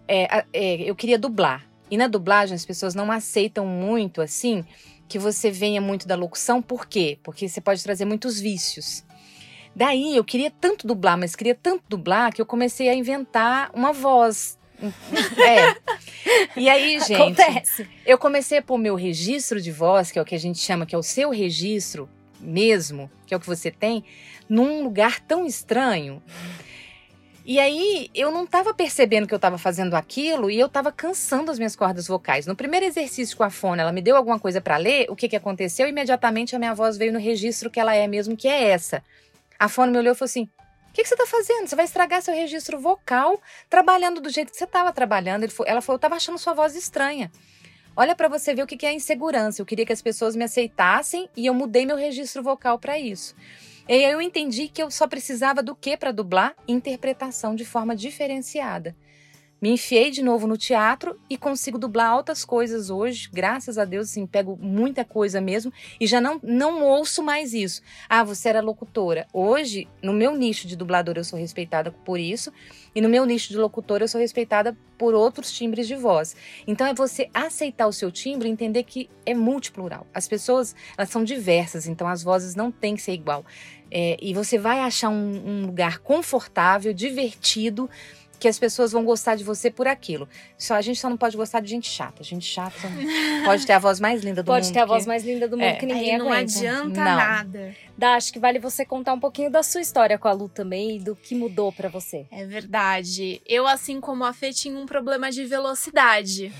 [0.08, 1.68] É, é, eu queria dublar.
[1.90, 4.64] E na dublagem as pessoas não aceitam muito assim
[5.08, 7.20] que você venha muito da locução, por quê?
[7.24, 9.04] Porque você pode trazer muitos vícios.
[9.76, 13.92] Daí eu queria tanto dublar, mas queria tanto dublar que eu comecei a inventar uma
[13.92, 14.58] voz.
[15.38, 15.76] É.
[16.58, 17.88] E aí, gente, Acontece.
[18.06, 20.86] eu comecei a pôr meu registro de voz, que é o que a gente chama,
[20.86, 24.04] que é o seu registro mesmo, que é o que você tem,
[24.50, 26.22] num lugar tão estranho.
[27.46, 31.52] E aí eu não estava percebendo que eu estava fazendo aquilo e eu estava cansando
[31.52, 32.46] as minhas cordas vocais.
[32.46, 35.28] No primeiro exercício com a fone, ela me deu alguma coisa para ler, o que,
[35.28, 35.88] que aconteceu?
[35.88, 39.04] Imediatamente a minha voz veio no registro que ela é mesmo, que é essa.
[39.60, 40.50] A fone me olhou e falou assim:
[40.90, 41.68] o que, que você está fazendo?
[41.68, 45.44] Você vai estragar seu registro vocal trabalhando do jeito que você estava trabalhando.
[45.66, 47.30] ela falou: eu estava achando sua voz estranha.
[47.96, 49.62] Olha para você ver o que, que é insegurança.
[49.62, 53.36] Eu queria que as pessoas me aceitassem e eu mudei meu registro vocal para isso.
[53.88, 56.56] E aí eu entendi que eu só precisava do que para dublar?
[56.68, 58.96] Interpretação de forma diferenciada.
[59.64, 64.10] Me enfiei de novo no teatro e consigo dublar altas coisas hoje, graças a Deus,
[64.10, 67.82] assim, pego muita coisa mesmo e já não, não ouço mais isso.
[68.10, 69.26] Ah, você era locutora.
[69.32, 72.52] Hoje, no meu nicho de dubladora, eu sou respeitada por isso,
[72.96, 76.36] e no meu nicho de locutora, eu sou respeitada por outros timbres de voz.
[76.68, 80.06] Então, é você aceitar o seu timbre e entender que é multiplural.
[80.14, 83.44] As pessoas, elas são diversas, então as vozes não têm que ser igual.
[83.90, 87.90] É, e você vai achar um, um lugar confortável, divertido
[88.44, 90.28] que as pessoas vão gostar de você por aquilo.
[90.58, 92.22] Só a gente só não pode gostar de gente chata.
[92.26, 92.76] Gente chata
[93.46, 94.74] pode ter a voz mais linda do pode mundo.
[94.74, 95.76] ter a voz que- mais linda do mundo É.
[95.76, 96.52] que ninguém Aí não aguenta.
[96.58, 97.16] adianta Não.
[97.16, 97.76] nada.
[97.98, 100.98] Dá, acho que vale você contar um pouquinho da sua história com a Lu também
[100.98, 102.26] e do que mudou pra você.
[102.30, 103.42] É verdade.
[103.48, 106.52] Eu, assim como a Fê, tinha um problema de velocidade.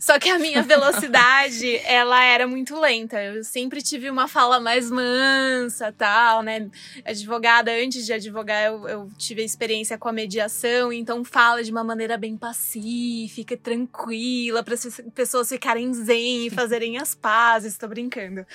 [0.00, 3.22] Só que a minha velocidade, ela era muito lenta.
[3.22, 6.70] Eu sempre tive uma fala mais mansa, tal, né?
[7.04, 11.70] Advogada, antes de advogar, eu, eu tive a experiência com a mediação, então fala de
[11.70, 17.76] uma maneira bem pacífica, tranquila, para as pessoas ficarem zen e fazerem as pazes.
[17.76, 18.46] Tô brincando.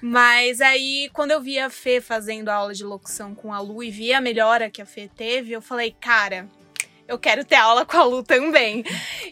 [0.00, 3.90] Mas aí, quando eu vi a Fê fazendo aula de locução com a Lu e
[3.90, 6.48] vi a melhora que a Fê teve, eu falei, cara,
[7.08, 8.84] eu quero ter aula com a Lu também.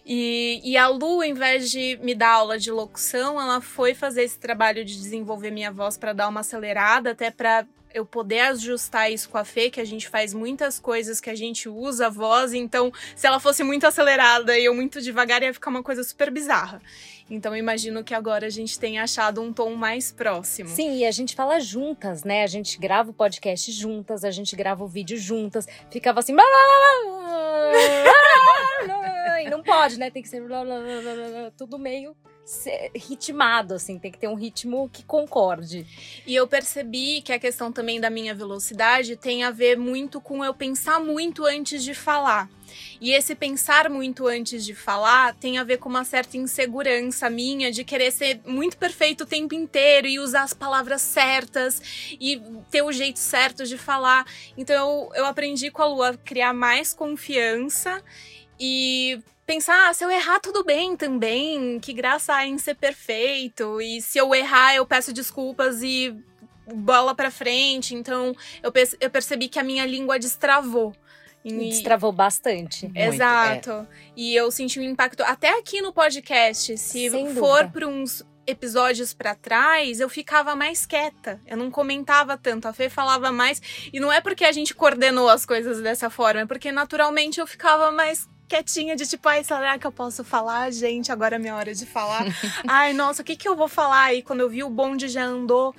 [0.05, 4.23] E, e a Lu, em vez de me dar aula de locução, ela foi fazer
[4.23, 9.11] esse trabalho de desenvolver minha voz para dar uma acelerada, até para eu poder ajustar
[9.11, 12.11] isso com a Fê, que a gente faz muitas coisas que a gente usa a
[12.11, 16.03] voz, então se ela fosse muito acelerada e eu muito devagar, ia ficar uma coisa
[16.05, 16.81] super bizarra.
[17.29, 20.69] Então imagino que agora a gente tenha achado um tom mais próximo.
[20.69, 22.45] Sim, e a gente fala juntas, né?
[22.45, 25.67] A gente grava o podcast juntas, a gente grava o vídeo juntas.
[25.91, 26.35] Ficava assim.
[29.45, 30.11] E não pode, né?
[30.11, 30.43] Tem que ser
[31.57, 32.17] tudo meio
[32.95, 33.99] ritmado, assim.
[33.99, 35.87] Tem que ter um ritmo que concorde.
[36.27, 40.45] E eu percebi que a questão também da minha velocidade tem a ver muito com
[40.45, 42.49] eu pensar muito antes de falar.
[43.01, 47.71] E esse pensar muito antes de falar tem a ver com uma certa insegurança minha
[47.71, 51.81] de querer ser muito perfeito o tempo inteiro e usar as palavras certas
[52.21, 54.27] e ter o jeito certo de falar.
[54.57, 58.03] Então eu, eu aprendi com a Lu a criar mais confiança
[58.59, 63.81] e pensar, ah, se eu errar tudo bem também, que graça há em ser perfeito.
[63.81, 66.15] E se eu errar, eu peço desculpas e
[66.75, 67.95] bola pra frente.
[67.95, 70.95] Então eu, perce- eu percebi que a minha língua destravou.
[71.45, 72.87] E destravou bastante.
[72.87, 73.87] Muito, Exato.
[74.17, 76.77] E eu senti um impacto até aqui no podcast.
[76.77, 81.41] Se Sem for para uns episódios pra trás, eu ficava mais quieta.
[81.47, 82.67] Eu não comentava tanto.
[82.67, 83.63] A Fê falava mais.
[83.93, 87.47] E não é porque a gente coordenou as coisas dessa forma, é porque naturalmente eu
[87.47, 91.11] ficava mais quietinha de tipo, ai, será que eu posso falar, gente?
[91.11, 92.25] Agora é minha hora de falar.
[92.67, 94.15] ai, nossa, o que que eu vou falar?
[94.15, 95.75] E quando eu vi o bonde já andou.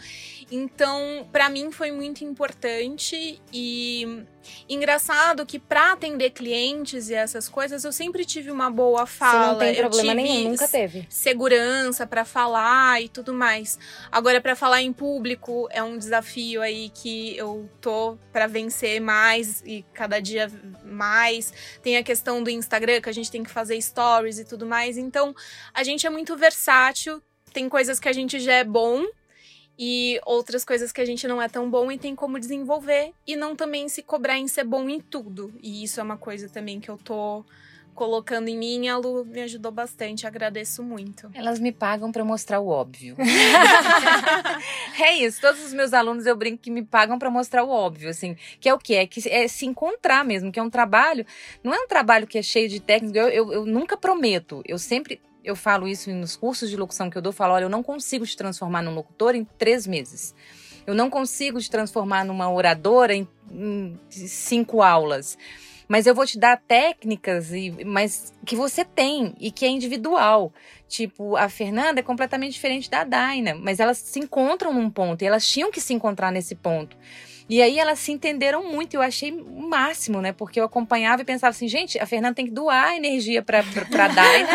[0.50, 4.24] Então, pra mim foi muito importante e
[4.70, 9.40] engraçado que pra atender clientes e essas coisas, eu sempre tive uma boa fala.
[9.40, 11.06] Você não tem eu problema tive nenhum, nunca teve.
[11.10, 13.78] segurança pra falar e tudo mais.
[14.10, 19.62] Agora pra falar em público é um desafio aí que eu tô pra vencer mais
[19.66, 20.50] e cada dia
[20.86, 21.52] mais.
[21.82, 24.98] Tem a questão do Instagram que a gente tem que fazer stories e tudo mais.
[24.98, 25.36] Então,
[25.74, 27.22] a gente é muito versátil.
[27.52, 29.04] Tem coisas que a gente já é bom
[29.78, 33.36] e outras coisas que a gente não é tão bom e tem como desenvolver e
[33.36, 35.54] não também se cobrar em ser bom em tudo.
[35.62, 37.46] E isso é uma coisa também que eu tô
[37.98, 41.32] colocando em mim, a Lu me ajudou bastante, agradeço muito.
[41.34, 43.16] Elas me pagam pra mostrar o óbvio.
[45.02, 48.08] é isso, todos os meus alunos eu brinco que me pagam pra mostrar o óbvio,
[48.08, 51.26] assim, que é o que é que é se encontrar mesmo, que é um trabalho,
[51.64, 53.18] não é um trabalho que é cheio de técnica.
[53.18, 57.18] Eu, eu, eu nunca prometo, eu sempre eu falo isso nos cursos de locução que
[57.18, 60.36] eu dou, falo, olha, eu não consigo te transformar num locutor em três meses.
[60.86, 65.38] Eu não consigo te transformar numa oradora em, em cinco aulas.
[65.88, 70.52] Mas eu vou te dar técnicas, e, mas que você tem e que é individual.
[70.86, 75.26] Tipo, a Fernanda é completamente diferente da Daina, mas elas se encontram num ponto e
[75.26, 76.98] elas tinham que se encontrar nesse ponto.
[77.50, 80.34] E aí elas se entenderam muito, eu achei o máximo, né?
[80.34, 83.86] Porque eu acompanhava e pensava assim, gente, a Fernanda tem que doar energia pra, pra,
[83.86, 84.50] pra Daina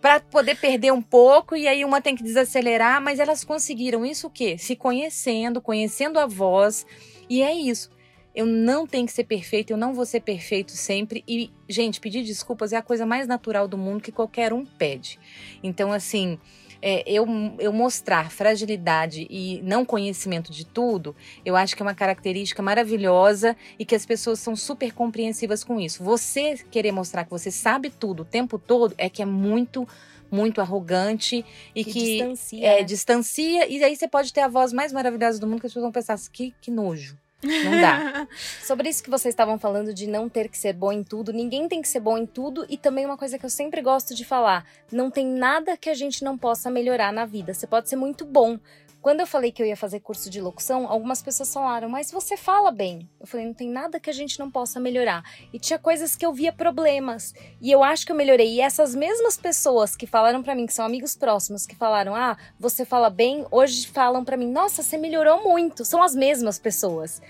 [0.00, 4.26] para poder perder um pouco, e aí uma tem que desacelerar, mas elas conseguiram isso
[4.26, 4.58] o quê?
[4.58, 6.86] Se conhecendo, conhecendo a voz,
[7.28, 7.90] e é isso.
[8.34, 11.24] Eu não tenho que ser perfeito, eu não vou ser perfeito sempre.
[11.26, 15.18] E, gente, pedir desculpas é a coisa mais natural do mundo que qualquer um pede.
[15.62, 16.38] Então, assim,
[16.86, 17.26] é, eu,
[17.58, 23.56] eu mostrar fragilidade e não conhecimento de tudo, eu acho que é uma característica maravilhosa
[23.78, 26.04] e que as pessoas são super compreensivas com isso.
[26.04, 29.88] Você querer mostrar que você sabe tudo o tempo todo é que é muito,
[30.30, 31.42] muito arrogante
[31.74, 32.18] e Que que.
[32.18, 32.82] distancia, é, né?
[32.82, 35.84] distancia, e aí você pode ter a voz mais maravilhosa do mundo que as pessoas
[35.84, 37.16] vão pensar assim, que, que nojo.
[37.44, 38.26] Não dá.
[38.62, 41.68] Sobre isso que vocês estavam falando de não ter que ser bom em tudo, ninguém
[41.68, 44.24] tem que ser bom em tudo e também uma coisa que eu sempre gosto de
[44.24, 47.52] falar, não tem nada que a gente não possa melhorar na vida.
[47.52, 48.58] Você pode ser muito bom.
[49.04, 52.38] Quando eu falei que eu ia fazer curso de locução, algumas pessoas falaram, mas você
[52.38, 53.06] fala bem.
[53.20, 55.22] Eu falei, não tem nada que a gente não possa melhorar.
[55.52, 57.34] E tinha coisas que eu via problemas.
[57.60, 58.54] E eu acho que eu melhorei.
[58.54, 62.38] E essas mesmas pessoas que falaram pra mim, que são amigos próximos, que falaram, ah,
[62.58, 65.84] você fala bem, hoje falam pra mim, nossa, você melhorou muito.
[65.84, 67.20] São as mesmas pessoas.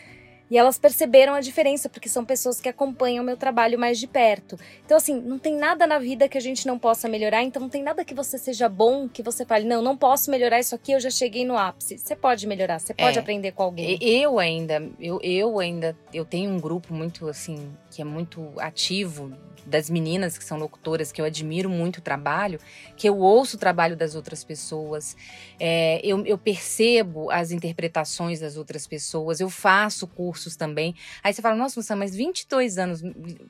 [0.51, 4.07] E elas perceberam a diferença, porque são pessoas que acompanham o meu trabalho mais de
[4.07, 4.59] perto.
[4.85, 7.43] Então, assim, não tem nada na vida que a gente não possa melhorar.
[7.43, 10.61] Então, não tem nada que você seja bom, que você fale, não, não posso melhorar
[10.61, 11.99] isso aqui, eu já cheguei no ápice.
[11.99, 13.99] Você pode melhorar, você pode é, aprender com alguém.
[14.01, 19.33] Eu ainda, eu, eu ainda, eu tenho um grupo muito, assim, que é muito ativo
[19.65, 22.59] das meninas que são locutoras, que eu admiro muito o trabalho,
[22.97, 25.17] que eu ouço o trabalho das outras pessoas,
[25.59, 30.95] é, eu, eu, percebo as interpretações das outras pessoas, eu faço cursos também.
[31.23, 33.03] Aí você fala, nossa, Sam, mas 22 anos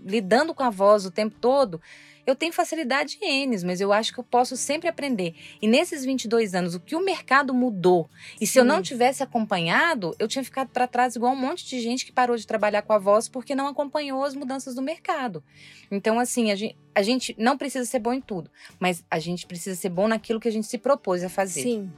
[0.04, 1.80] lidando com a voz o tempo todo,
[2.26, 5.34] eu tenho facilidade em N, mas eu acho que eu posso sempre aprender.
[5.60, 8.08] E nesses 22 anos, o que o mercado mudou?
[8.40, 8.52] E Sim.
[8.52, 12.04] se eu não tivesse acompanhado, eu tinha ficado para trás igual um monte de gente
[12.04, 15.42] que parou de trabalhar com a voz porque não acompanhou as mudanças do mercado.
[15.90, 19.46] Então, assim, a gente, a gente não precisa ser bom em tudo, mas a gente
[19.46, 21.62] precisa ser bom naquilo que a gente se propôs a fazer.
[21.62, 21.92] Sim.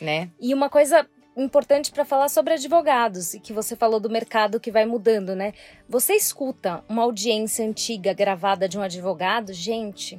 [0.00, 0.30] Né?
[0.40, 4.70] E uma coisa importante para falar sobre advogados e que você falou do mercado que
[4.70, 5.52] vai mudando, né?
[5.88, 10.18] Você escuta uma audiência antiga gravada de um advogado, gente,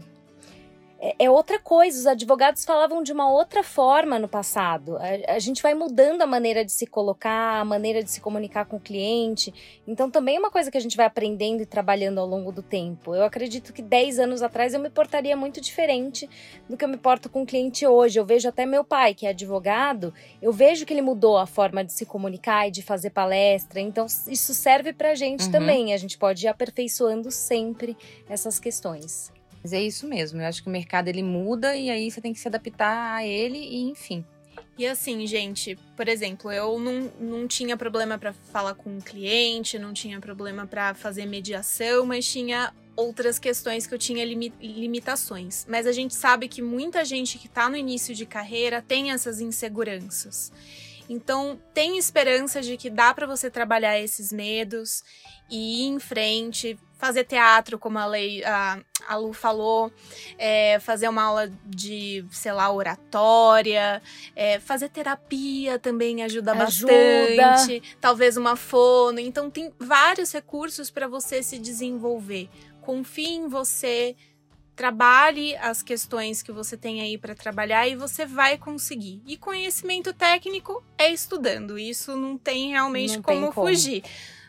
[1.06, 2.00] é, é, outra coisa.
[2.00, 4.98] Os advogados falavam de uma outra forma no passado.
[4.98, 8.66] A, a, gente vai mudando a maneira de se colocar, a maneira de se comunicar
[8.66, 9.54] com o cliente.
[9.88, 12.64] Então, também é uma coisa que a gente vai aprendendo e trabalhando ao longo do
[12.64, 13.14] tempo.
[13.14, 16.28] Eu acredito que 10 anos atrás eu me portaria muito diferente
[16.68, 18.20] do que eu me porto com o cliente hoje.
[18.20, 21.84] Eu vejo até meu pai, que é advogado, eu vejo que ele mudou a forma
[21.84, 23.80] de se comunicar e de fazer palestra.
[23.80, 25.52] Então, isso serve pra gente uhum.
[25.52, 25.94] também.
[25.94, 27.96] A gente pode ir aperfeiçoando sempre
[28.28, 29.35] essas questões.
[29.66, 30.40] Mas é isso mesmo.
[30.40, 33.26] Eu acho que o mercado ele muda e aí você tem que se adaptar a
[33.26, 34.24] ele e enfim.
[34.78, 39.02] E assim, gente, por exemplo, eu não, não tinha problema para falar com o um
[39.02, 44.54] cliente, não tinha problema para fazer mediação, mas tinha outras questões que eu tinha limi
[44.62, 45.66] limitações.
[45.68, 49.42] Mas a gente sabe que muita gente que está no início de carreira tem essas
[49.42, 50.52] inseguranças.
[51.10, 55.04] Então, tem esperança de que dá para você trabalhar esses medos
[55.50, 59.92] e ir em frente, fazer teatro, como a, Lei, a, a Lu falou,
[60.38, 64.02] é, fazer uma aula de, sei lá, oratória,
[64.36, 66.92] é, fazer terapia também ajuda, ajuda,
[67.38, 69.20] bastante, talvez uma fono.
[69.20, 72.50] Então, tem vários recursos para você se desenvolver.
[72.82, 74.16] Confie em você,
[74.76, 79.22] trabalhe as questões que você tem aí para trabalhar e você vai conseguir.
[79.28, 84.04] E conhecimento técnico é estudando, isso não tem realmente não como, tem como fugir.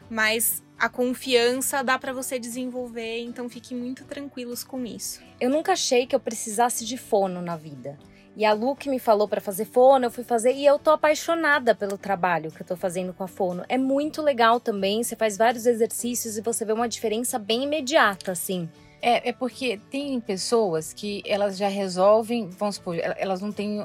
[0.09, 5.23] Mas a confiança dá para você desenvolver, então fiquem muito tranquilos com isso.
[5.41, 7.99] Eu nunca achei que eu precisasse de fono na vida.
[8.37, 10.91] E a Lu que me falou para fazer fono, eu fui fazer e eu tô
[10.91, 13.65] apaixonada pelo trabalho que eu tô fazendo com a fono.
[13.67, 18.33] É muito legal também, você faz vários exercícios e você vê uma diferença bem imediata,
[18.33, 18.69] assim.
[19.01, 23.79] É, é porque tem pessoas que elas já resolvem, vamos supor, elas não têm.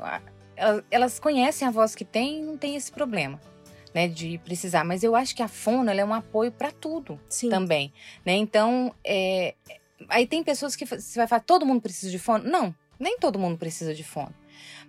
[0.57, 3.39] Elas, elas conhecem a voz que tem e não tem esse problema
[3.93, 4.83] né, de precisar.
[4.83, 7.49] Mas eu acho que a fono é um apoio para tudo Sim.
[7.49, 7.93] também,
[8.25, 8.33] né?
[8.33, 9.55] Então, é,
[10.09, 12.49] aí tem pessoas que você vai falar, todo mundo precisa de fono?
[12.49, 14.33] Não, nem todo mundo precisa de fono.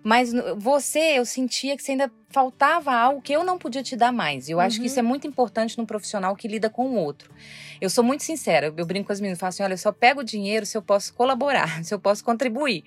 [0.03, 4.11] Mas você, eu sentia que você ainda faltava algo que eu não podia te dar
[4.11, 4.49] mais.
[4.49, 4.63] Eu uhum.
[4.63, 5.07] acho que isso é uhum.
[5.07, 7.31] muito importante num profissional que lida com o outro.
[7.79, 10.19] Eu sou muito sincera, eu brinco com as meninas, falo assim, olha, eu só pego
[10.19, 12.83] o dinheiro se eu posso colaborar, se eu posso contribuir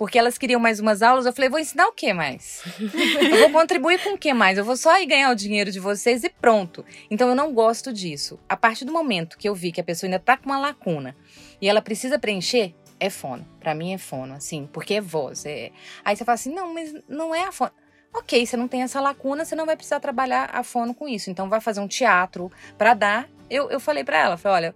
[0.00, 1.26] porque elas queriam mais umas aulas.
[1.26, 2.62] Eu falei, vou ensinar o que mais?
[2.80, 4.56] eu vou contribuir com o que mais?
[4.56, 6.86] Eu vou só ir ganhar o dinheiro de vocês e pronto.
[7.10, 8.40] Então eu não gosto disso.
[8.48, 11.14] A partir do momento que eu vi que a pessoa ainda tá com uma lacuna
[11.60, 13.46] e ela precisa preencher, é fono.
[13.60, 15.44] Para mim é fono, assim, porque é voz.
[15.44, 15.70] É...
[16.02, 17.72] Aí você fala assim, não, mas não é a fono.
[18.14, 21.28] Ok, você não tem essa lacuna, você não vai precisar trabalhar a fono com isso.
[21.28, 23.28] Então vai fazer um teatro para dar.
[23.50, 24.74] Eu, eu falei para ela, falei, olha,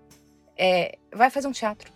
[0.54, 1.93] é, vai fazer um teatro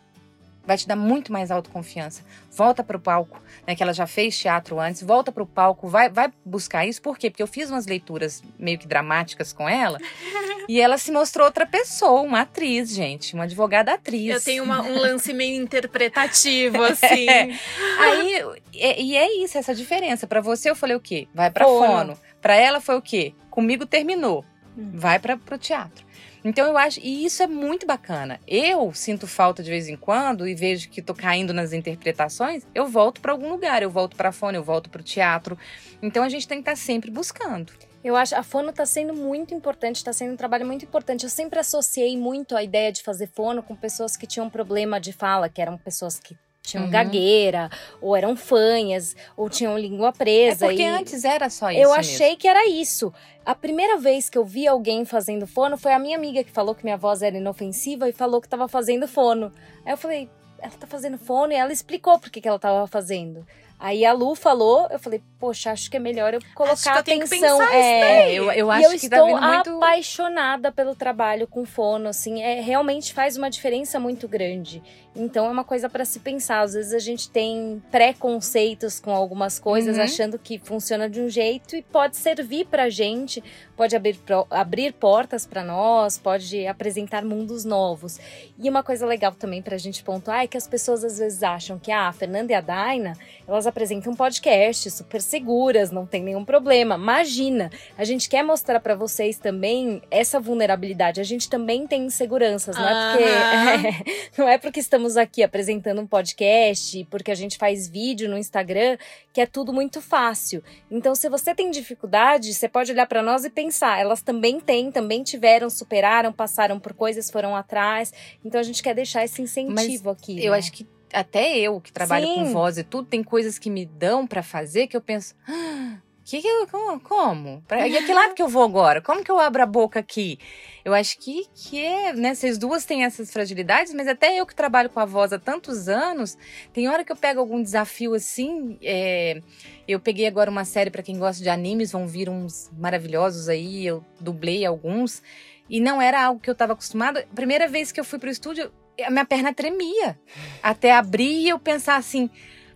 [0.68, 2.22] vai te dar muito mais autoconfiança.
[2.50, 5.88] Volta para o palco, né, que ela já fez teatro antes, volta para o palco,
[5.88, 7.00] vai, vai buscar isso.
[7.00, 7.30] Por quê?
[7.30, 9.98] Porque eu fiz umas leituras meio que dramáticas com ela
[10.68, 14.34] e ela se mostrou outra pessoa, uma atriz, gente, uma advogada atriz.
[14.34, 17.30] Eu tenho uma, um lance meio interpretativo, assim.
[17.30, 17.58] É.
[17.98, 20.26] Aí, e, e, é isso, essa diferença.
[20.26, 21.26] Para você eu falei o quê?
[21.34, 21.86] Vai para fono.
[21.86, 22.18] fono.
[22.42, 23.32] Para ela foi o quê?
[23.48, 24.44] Comigo terminou.
[24.76, 24.90] Hum.
[24.92, 26.06] Vai para o teatro.
[26.44, 28.40] Então eu acho, e isso é muito bacana.
[28.46, 32.86] Eu sinto falta de vez em quando e vejo que tô caindo nas interpretações, eu
[32.86, 35.58] volto para algum lugar, eu volto para fone, eu volto para o teatro.
[36.02, 37.72] Então a gente tem que estar tá sempre buscando.
[38.02, 41.24] Eu acho a fono está sendo muito importante, está sendo um trabalho muito importante.
[41.24, 45.12] Eu sempre associei muito a ideia de fazer fono com pessoas que tinham problema de
[45.12, 46.36] fala, que eram pessoas que
[46.68, 46.90] tinham uhum.
[46.90, 50.66] gagueira, ou eram fanhas, ou tinham língua presa.
[50.66, 50.86] É porque e...
[50.86, 51.80] antes era só isso.
[51.80, 52.40] Eu achei mesmo.
[52.40, 53.12] que era isso.
[53.44, 56.74] A primeira vez que eu vi alguém fazendo fono foi a minha amiga que falou
[56.74, 59.50] que minha voz era inofensiva e falou que estava fazendo fono.
[59.86, 62.86] Aí eu falei, ela tá fazendo fono e ela explicou por que, que ela estava
[62.86, 63.46] fazendo.
[63.80, 66.98] Aí a Lu falou, eu falei, poxa, acho que é melhor eu colocar Acho que
[66.98, 67.62] eu tenho que atenção.
[67.62, 69.76] é, eu, eu e acho eu que tá estou muito.
[69.76, 74.82] apaixonada pelo trabalho com fono, assim, é, realmente faz uma diferença muito grande.
[75.18, 76.60] Então é uma coisa para se pensar.
[76.60, 80.02] Às vezes a gente tem preconceitos com algumas coisas, Uhum.
[80.02, 83.42] achando que funciona de um jeito e pode servir pra gente,
[83.76, 84.18] pode abrir,
[84.50, 88.18] abrir portas para nós, pode apresentar mundos novos.
[88.58, 91.78] E uma coisa legal também pra gente pontuar é que as pessoas às vezes acham
[91.78, 93.16] que ah, a Fernanda e a Daina,
[93.46, 96.94] elas apresentam podcast super seguras, não tem nenhum problema.
[96.96, 101.20] Imagina, a gente quer mostrar pra vocês também essa vulnerabilidade.
[101.20, 106.06] A gente também tem inseguranças, não é porque não é porque estamos aqui apresentando um
[106.06, 108.98] podcast, porque a gente faz vídeo no Instagram,
[109.32, 110.62] que é tudo muito fácil.
[110.90, 114.90] Então, se você tem dificuldade, você pode olhar pra nós e pensar, elas também têm,
[114.90, 118.12] também tiveram, superaram, passaram por coisas, foram atrás.
[118.44, 120.44] Então, a gente quer deixar esse incentivo aqui.
[120.44, 120.58] Eu né?
[120.58, 122.52] acho que até eu que trabalho com Sim.
[122.52, 125.34] voz e tudo, tem coisas que me dão pra fazer que eu penso.
[125.48, 125.96] "Ah,
[126.28, 127.00] que que como?
[127.00, 127.62] como?
[127.66, 129.00] Pra, que lado que eu vou agora?
[129.00, 130.38] Como que eu abro a boca aqui?
[130.84, 132.34] Eu acho que, que é, né?
[132.34, 135.88] Vocês duas têm essas fragilidades, mas até eu que trabalho com a voz há tantos
[135.88, 136.36] anos,
[136.70, 138.78] tem hora que eu pego algum desafio assim.
[138.82, 139.40] é,
[139.86, 143.86] eu peguei agora uma série para quem gosta de animes, vão vir uns maravilhosos aí,
[143.86, 145.22] eu dublei alguns.
[145.70, 147.26] E não era algo que eu estava acostumada.
[147.34, 148.70] Primeira vez que eu fui pro estúdio,
[149.02, 150.18] a minha perna tremia.
[150.62, 152.28] Até abrir e eu pensar assim,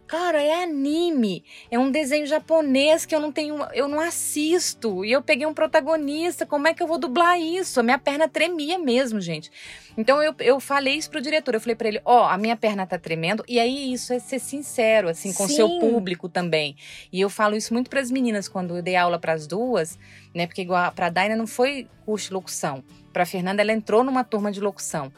[0.07, 5.05] cara, é anime, é um desenho japonês que eu não tenho, eu não assisto.
[5.05, 7.81] E eu peguei um protagonista, como é que eu vou dublar isso?
[7.81, 9.51] A minha perna tremia mesmo, gente.
[9.97, 12.87] Então eu, eu falei isso pro diretor, eu falei para ele, ó, a minha perna
[12.87, 13.45] tá tremendo.
[13.49, 16.77] E aí isso é ser sincero, assim, com o seu público também.
[17.13, 19.99] E eu falo isso muito para as meninas quando eu dei aula para as duas,
[20.35, 20.47] né?
[20.47, 22.83] Porque igual para Daina não foi curso de locução.
[23.13, 25.13] Para Fernanda ela entrou numa turma de locução.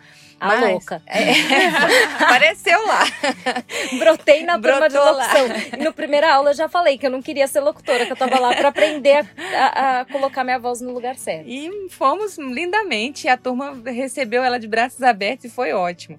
[0.45, 1.03] A Mas- louca.
[1.07, 1.32] É,
[2.22, 3.05] apareceu lá.
[3.99, 5.26] Brotei na turma de Brotou lá.
[5.26, 5.78] locução.
[5.80, 8.16] E no primeira aula eu já falei que eu não queria ser locutora, que eu
[8.16, 9.26] tava lá pra aprender
[9.57, 11.49] a, a- colocar minha voz no lugar certo.
[11.49, 13.26] E fomos lindamente.
[13.28, 16.18] A turma recebeu ela de braços abertos e foi ótimo.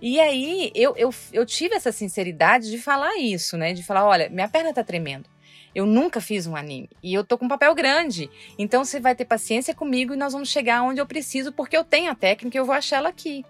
[0.00, 3.72] E aí eu, eu, eu tive essa sinceridade de falar isso, né?
[3.72, 5.28] De falar: olha, minha perna tá tremendo.
[5.74, 6.88] Eu nunca fiz um anime.
[7.02, 8.28] E eu tô com um papel grande.
[8.58, 11.84] Então você vai ter paciência comigo e nós vamos chegar onde eu preciso, porque eu
[11.84, 13.44] tenho a técnica e eu vou achar ela aqui.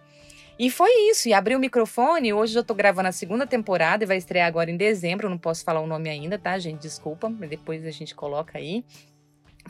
[0.58, 1.28] E foi isso.
[1.28, 2.32] E abri o microfone.
[2.32, 5.26] Hoje eu tô gravando a segunda temporada e vai estrear agora em dezembro.
[5.26, 6.80] Eu não posso falar o nome ainda, tá, gente?
[6.82, 7.28] Desculpa.
[7.28, 8.84] mas Depois a gente coloca aí.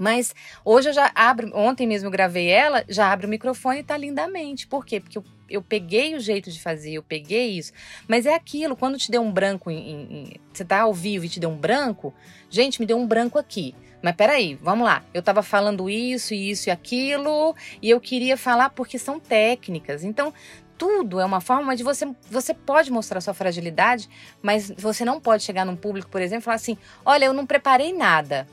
[0.01, 0.35] Mas
[0.65, 3.97] hoje eu já abro, ontem mesmo eu gravei ela, já abre o microfone e tá
[3.97, 4.67] lindamente.
[4.67, 5.01] Por quê?
[5.01, 7.73] Porque eu, eu peguei o jeito de fazer, eu peguei isso.
[8.07, 11.29] Mas é aquilo, quando te deu um branco, em, em- você tá ao vivo e
[11.29, 12.15] te deu um branco,
[12.49, 13.75] gente, me deu um branco aqui.
[14.01, 15.05] Mas peraí, vamos lá.
[15.13, 20.05] Eu tava falando isso, isso e aquilo, e eu queria falar porque são técnicas.
[20.05, 20.33] Então,
[20.79, 22.07] tudo é uma forma de você.
[22.31, 24.09] Você pode mostrar sua fragilidade,
[24.41, 27.45] mas você não pode chegar num público, por exemplo, e falar assim: olha, eu não
[27.45, 28.47] preparei nada.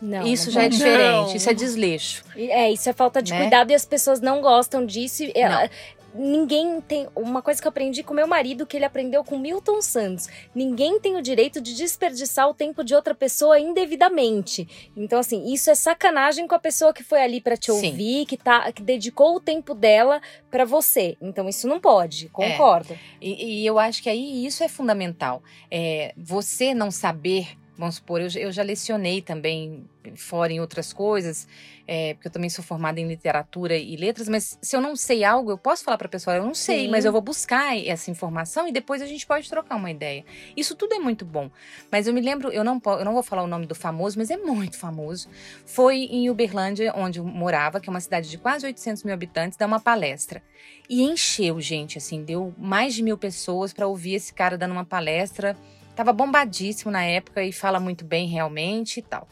[0.00, 1.34] Não, isso não já é diferente, Não.
[1.36, 2.24] isso é desleixo.
[2.36, 3.40] É, isso é falta de Né?
[3.40, 5.24] cuidado e as pessoas não gostam disso.
[5.24, 5.68] e Não.
[6.14, 7.08] Ninguém tem.
[7.14, 10.98] Uma coisa que eu aprendi com meu marido, que ele aprendeu com Milton Santos: ninguém
[10.98, 14.90] tem o direito de desperdiçar o tempo de outra pessoa indevidamente.
[14.96, 17.90] Então, assim, isso é sacanagem com a pessoa que foi ali pra te Sim.
[17.90, 21.16] ouvir, que, tá, que dedicou o tempo dela pra você.
[21.20, 22.98] Então, isso não pode, concordo.
[23.20, 25.42] E, e eu acho que aí isso é fundamental.
[25.70, 27.48] É, você não saber,
[27.78, 31.46] vamos supor, eu, já- eu já lecionei também fora em outras coisas,
[31.86, 35.22] é, porque eu também sou formada em literatura e letras, mas se eu não sei
[35.22, 36.88] algo, eu posso falar para a pessoa, eu não sei, Sim.
[36.90, 40.24] mas eu vou buscar essa informação e depois a gente pode trocar uma ideia.
[40.56, 41.50] Isso tudo é muito bom.
[41.90, 44.30] Mas eu me lembro, eu não, eu não vou falar o nome do famoso, mas
[44.30, 45.28] é muito famoso.
[45.64, 49.56] Foi em Uberlândia, onde eu morava, que é uma cidade de quase 800 mil habitantes,
[49.58, 50.42] dar uma palestra.
[50.88, 54.84] E encheu, gente, assim, deu mais de mil pessoas para ouvir esse cara dando uma
[54.86, 55.56] palestra.
[55.98, 59.26] Tava bombadíssimo na época e fala muito bem realmente e tal.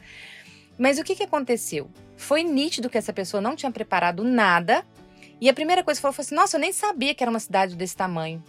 [0.77, 1.89] Mas o que, que aconteceu?
[2.17, 4.85] Foi nítido que essa pessoa não tinha preparado nada.
[5.41, 7.39] E a primeira coisa que falou foi assim: Nossa, eu nem sabia que era uma
[7.39, 8.43] cidade desse tamanho.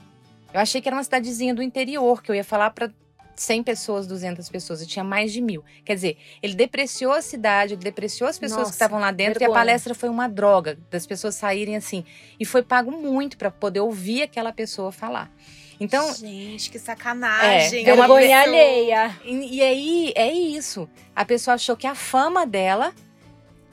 [0.52, 2.92] Eu achei que era uma cidadezinha do interior, que eu ia falar para
[3.36, 5.64] 100 pessoas, 200 pessoas, e tinha mais de mil.
[5.86, 9.38] Quer dizer, ele depreciou a cidade, ele depreciou as pessoas Nossa, que estavam lá dentro,
[9.38, 9.56] e vergonha.
[9.56, 12.04] a palestra foi uma droga, das pessoas saírem assim.
[12.40, 15.32] E foi pago muito para poder ouvir aquela pessoa falar.
[15.80, 17.86] Então, Gente, que sacanagem.
[17.86, 19.16] É, é uma Vergonha pessoa- alheia.
[19.24, 20.90] e, e aí é isso.
[21.16, 22.94] A pessoa achou que a fama dela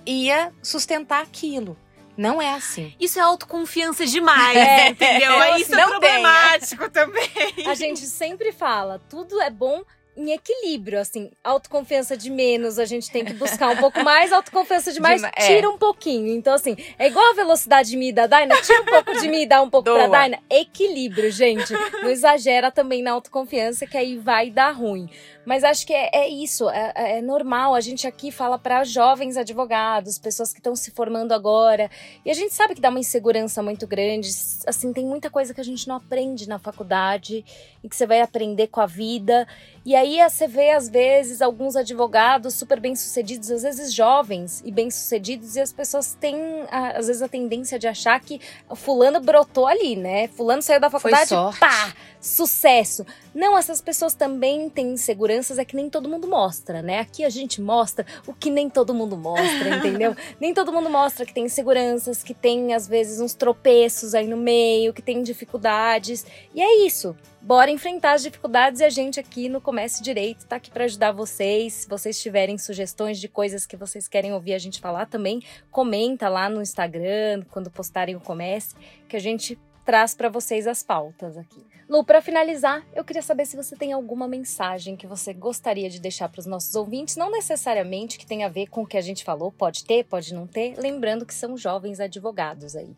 [0.06, 1.76] ia sustentar aquilo.
[2.16, 2.94] Não é assim.
[3.00, 4.88] Isso é autoconfiança demais, É.
[4.90, 5.34] entendeu?
[5.40, 7.28] Aí isso é problemático também.
[7.66, 9.82] A gente sempre fala, tudo é bom
[10.16, 14.92] em equilíbrio, assim, autoconfiança de menos, a gente tem que buscar um pouco mais, autoconfiança
[14.92, 15.30] de mais, de, é.
[15.30, 16.28] tira um pouquinho.
[16.28, 19.28] Então, assim, é igual a velocidade de mim e da Daina, tira um pouco de
[19.28, 19.98] mim e dá um pouco Doa.
[19.98, 20.38] pra Daina.
[20.48, 21.72] Equilíbrio, gente.
[22.00, 25.08] Não exagera também na autoconfiança, que aí vai dar ruim.
[25.44, 27.74] Mas acho que é, é isso, é, é, normal.
[27.74, 31.90] A gente aqui fala para jovens advogados, pessoas que estão se formando agora.
[32.24, 34.28] E a gente sabe que dá uma insegurança muito grande.
[34.66, 37.44] Assim, tem muita coisa que a gente não aprende na faculdade
[37.82, 39.46] e que você vai aprender com a vida.
[39.84, 45.56] E aí você vê, às vezes, alguns advogados super bem-sucedidos, às vezes jovens e bem-sucedidos,
[45.56, 46.36] e as pessoas têm,
[46.70, 48.40] às vezes, a tendência de achar que
[48.74, 50.28] fulano brotou ali, né?
[50.28, 51.94] Fulano saiu da faculdade, pá!
[52.18, 53.04] Sucesso!
[53.34, 57.00] Não, essas pessoas também têm inseguranças, é que nem todo mundo mostra, né?
[57.00, 60.16] Aqui a gente mostra o que nem todo mundo mostra, entendeu?
[60.40, 64.38] nem todo mundo mostra que tem inseguranças, que tem, às vezes, uns tropeços aí no
[64.38, 66.24] meio, que tem dificuldades.
[66.54, 67.14] E é isso
[67.44, 71.12] bora enfrentar as dificuldades e a gente aqui no Comércio Direito está aqui para ajudar
[71.12, 71.74] vocês.
[71.74, 76.26] Se vocês tiverem sugestões de coisas que vocês querem ouvir a gente falar também, comenta
[76.30, 81.36] lá no Instagram quando postarem o Comércio, que a gente traz para vocês as pautas
[81.36, 81.62] aqui.
[81.86, 86.00] Lu, para finalizar, eu queria saber se você tem alguma mensagem que você gostaria de
[86.00, 89.02] deixar para os nossos ouvintes, não necessariamente que tenha a ver com o que a
[89.02, 92.96] gente falou, pode ter, pode não ter, lembrando que são jovens advogados aí.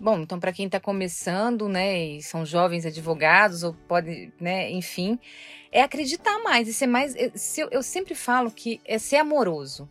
[0.00, 5.18] Bom, então para quem está começando, né, e são jovens advogados ou pode, né, enfim,
[5.70, 7.14] é acreditar mais e ser mais.
[7.14, 9.86] Eu, eu sempre falo que é ser amoroso.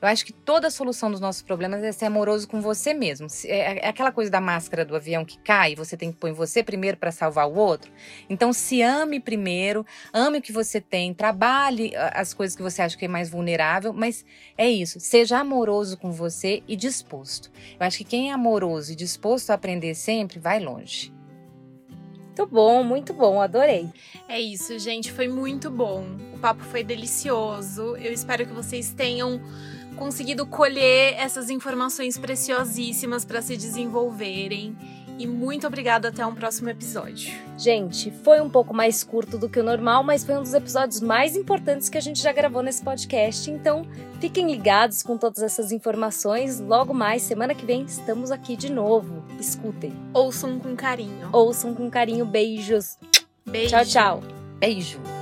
[0.00, 3.26] Eu acho que toda a solução dos nossos problemas é ser amoroso com você mesmo.
[3.44, 6.32] É, é aquela coisa da máscara do avião que cai, você tem que pôr em
[6.32, 7.90] você primeiro para salvar o outro.
[8.30, 12.96] Então se ame primeiro, ame o que você tem, trabalhe as coisas que você acha
[12.96, 14.24] que é mais vulnerável, mas
[14.56, 17.50] é isso, seja amoroso com você e disposto.
[17.78, 21.12] Eu acho que quem é amoroso e disposto a aprender sempre vai longe.
[22.38, 23.88] Muito bom, muito bom, adorei.
[24.28, 26.04] É isso, gente, foi muito bom.
[26.32, 27.96] O papo foi delicioso.
[27.96, 29.40] Eu espero que vocês tenham
[29.98, 34.76] conseguido colher essas informações preciosíssimas para se desenvolverem.
[35.18, 37.34] E muito obrigada até um próximo episódio.
[37.56, 41.00] Gente, foi um pouco mais curto do que o normal, mas foi um dos episódios
[41.00, 43.50] mais importantes que a gente já gravou nesse podcast.
[43.50, 43.84] Então,
[44.20, 46.60] fiquem ligados com todas essas informações.
[46.60, 49.24] Logo mais, semana que vem, estamos aqui de novo.
[49.40, 49.92] Escutem.
[50.14, 51.28] Ouçam com carinho.
[51.32, 52.24] Ouçam com carinho.
[52.24, 52.96] Beijos.
[53.44, 53.70] Beijo.
[53.70, 54.22] Tchau, tchau.
[54.60, 55.17] Beijo.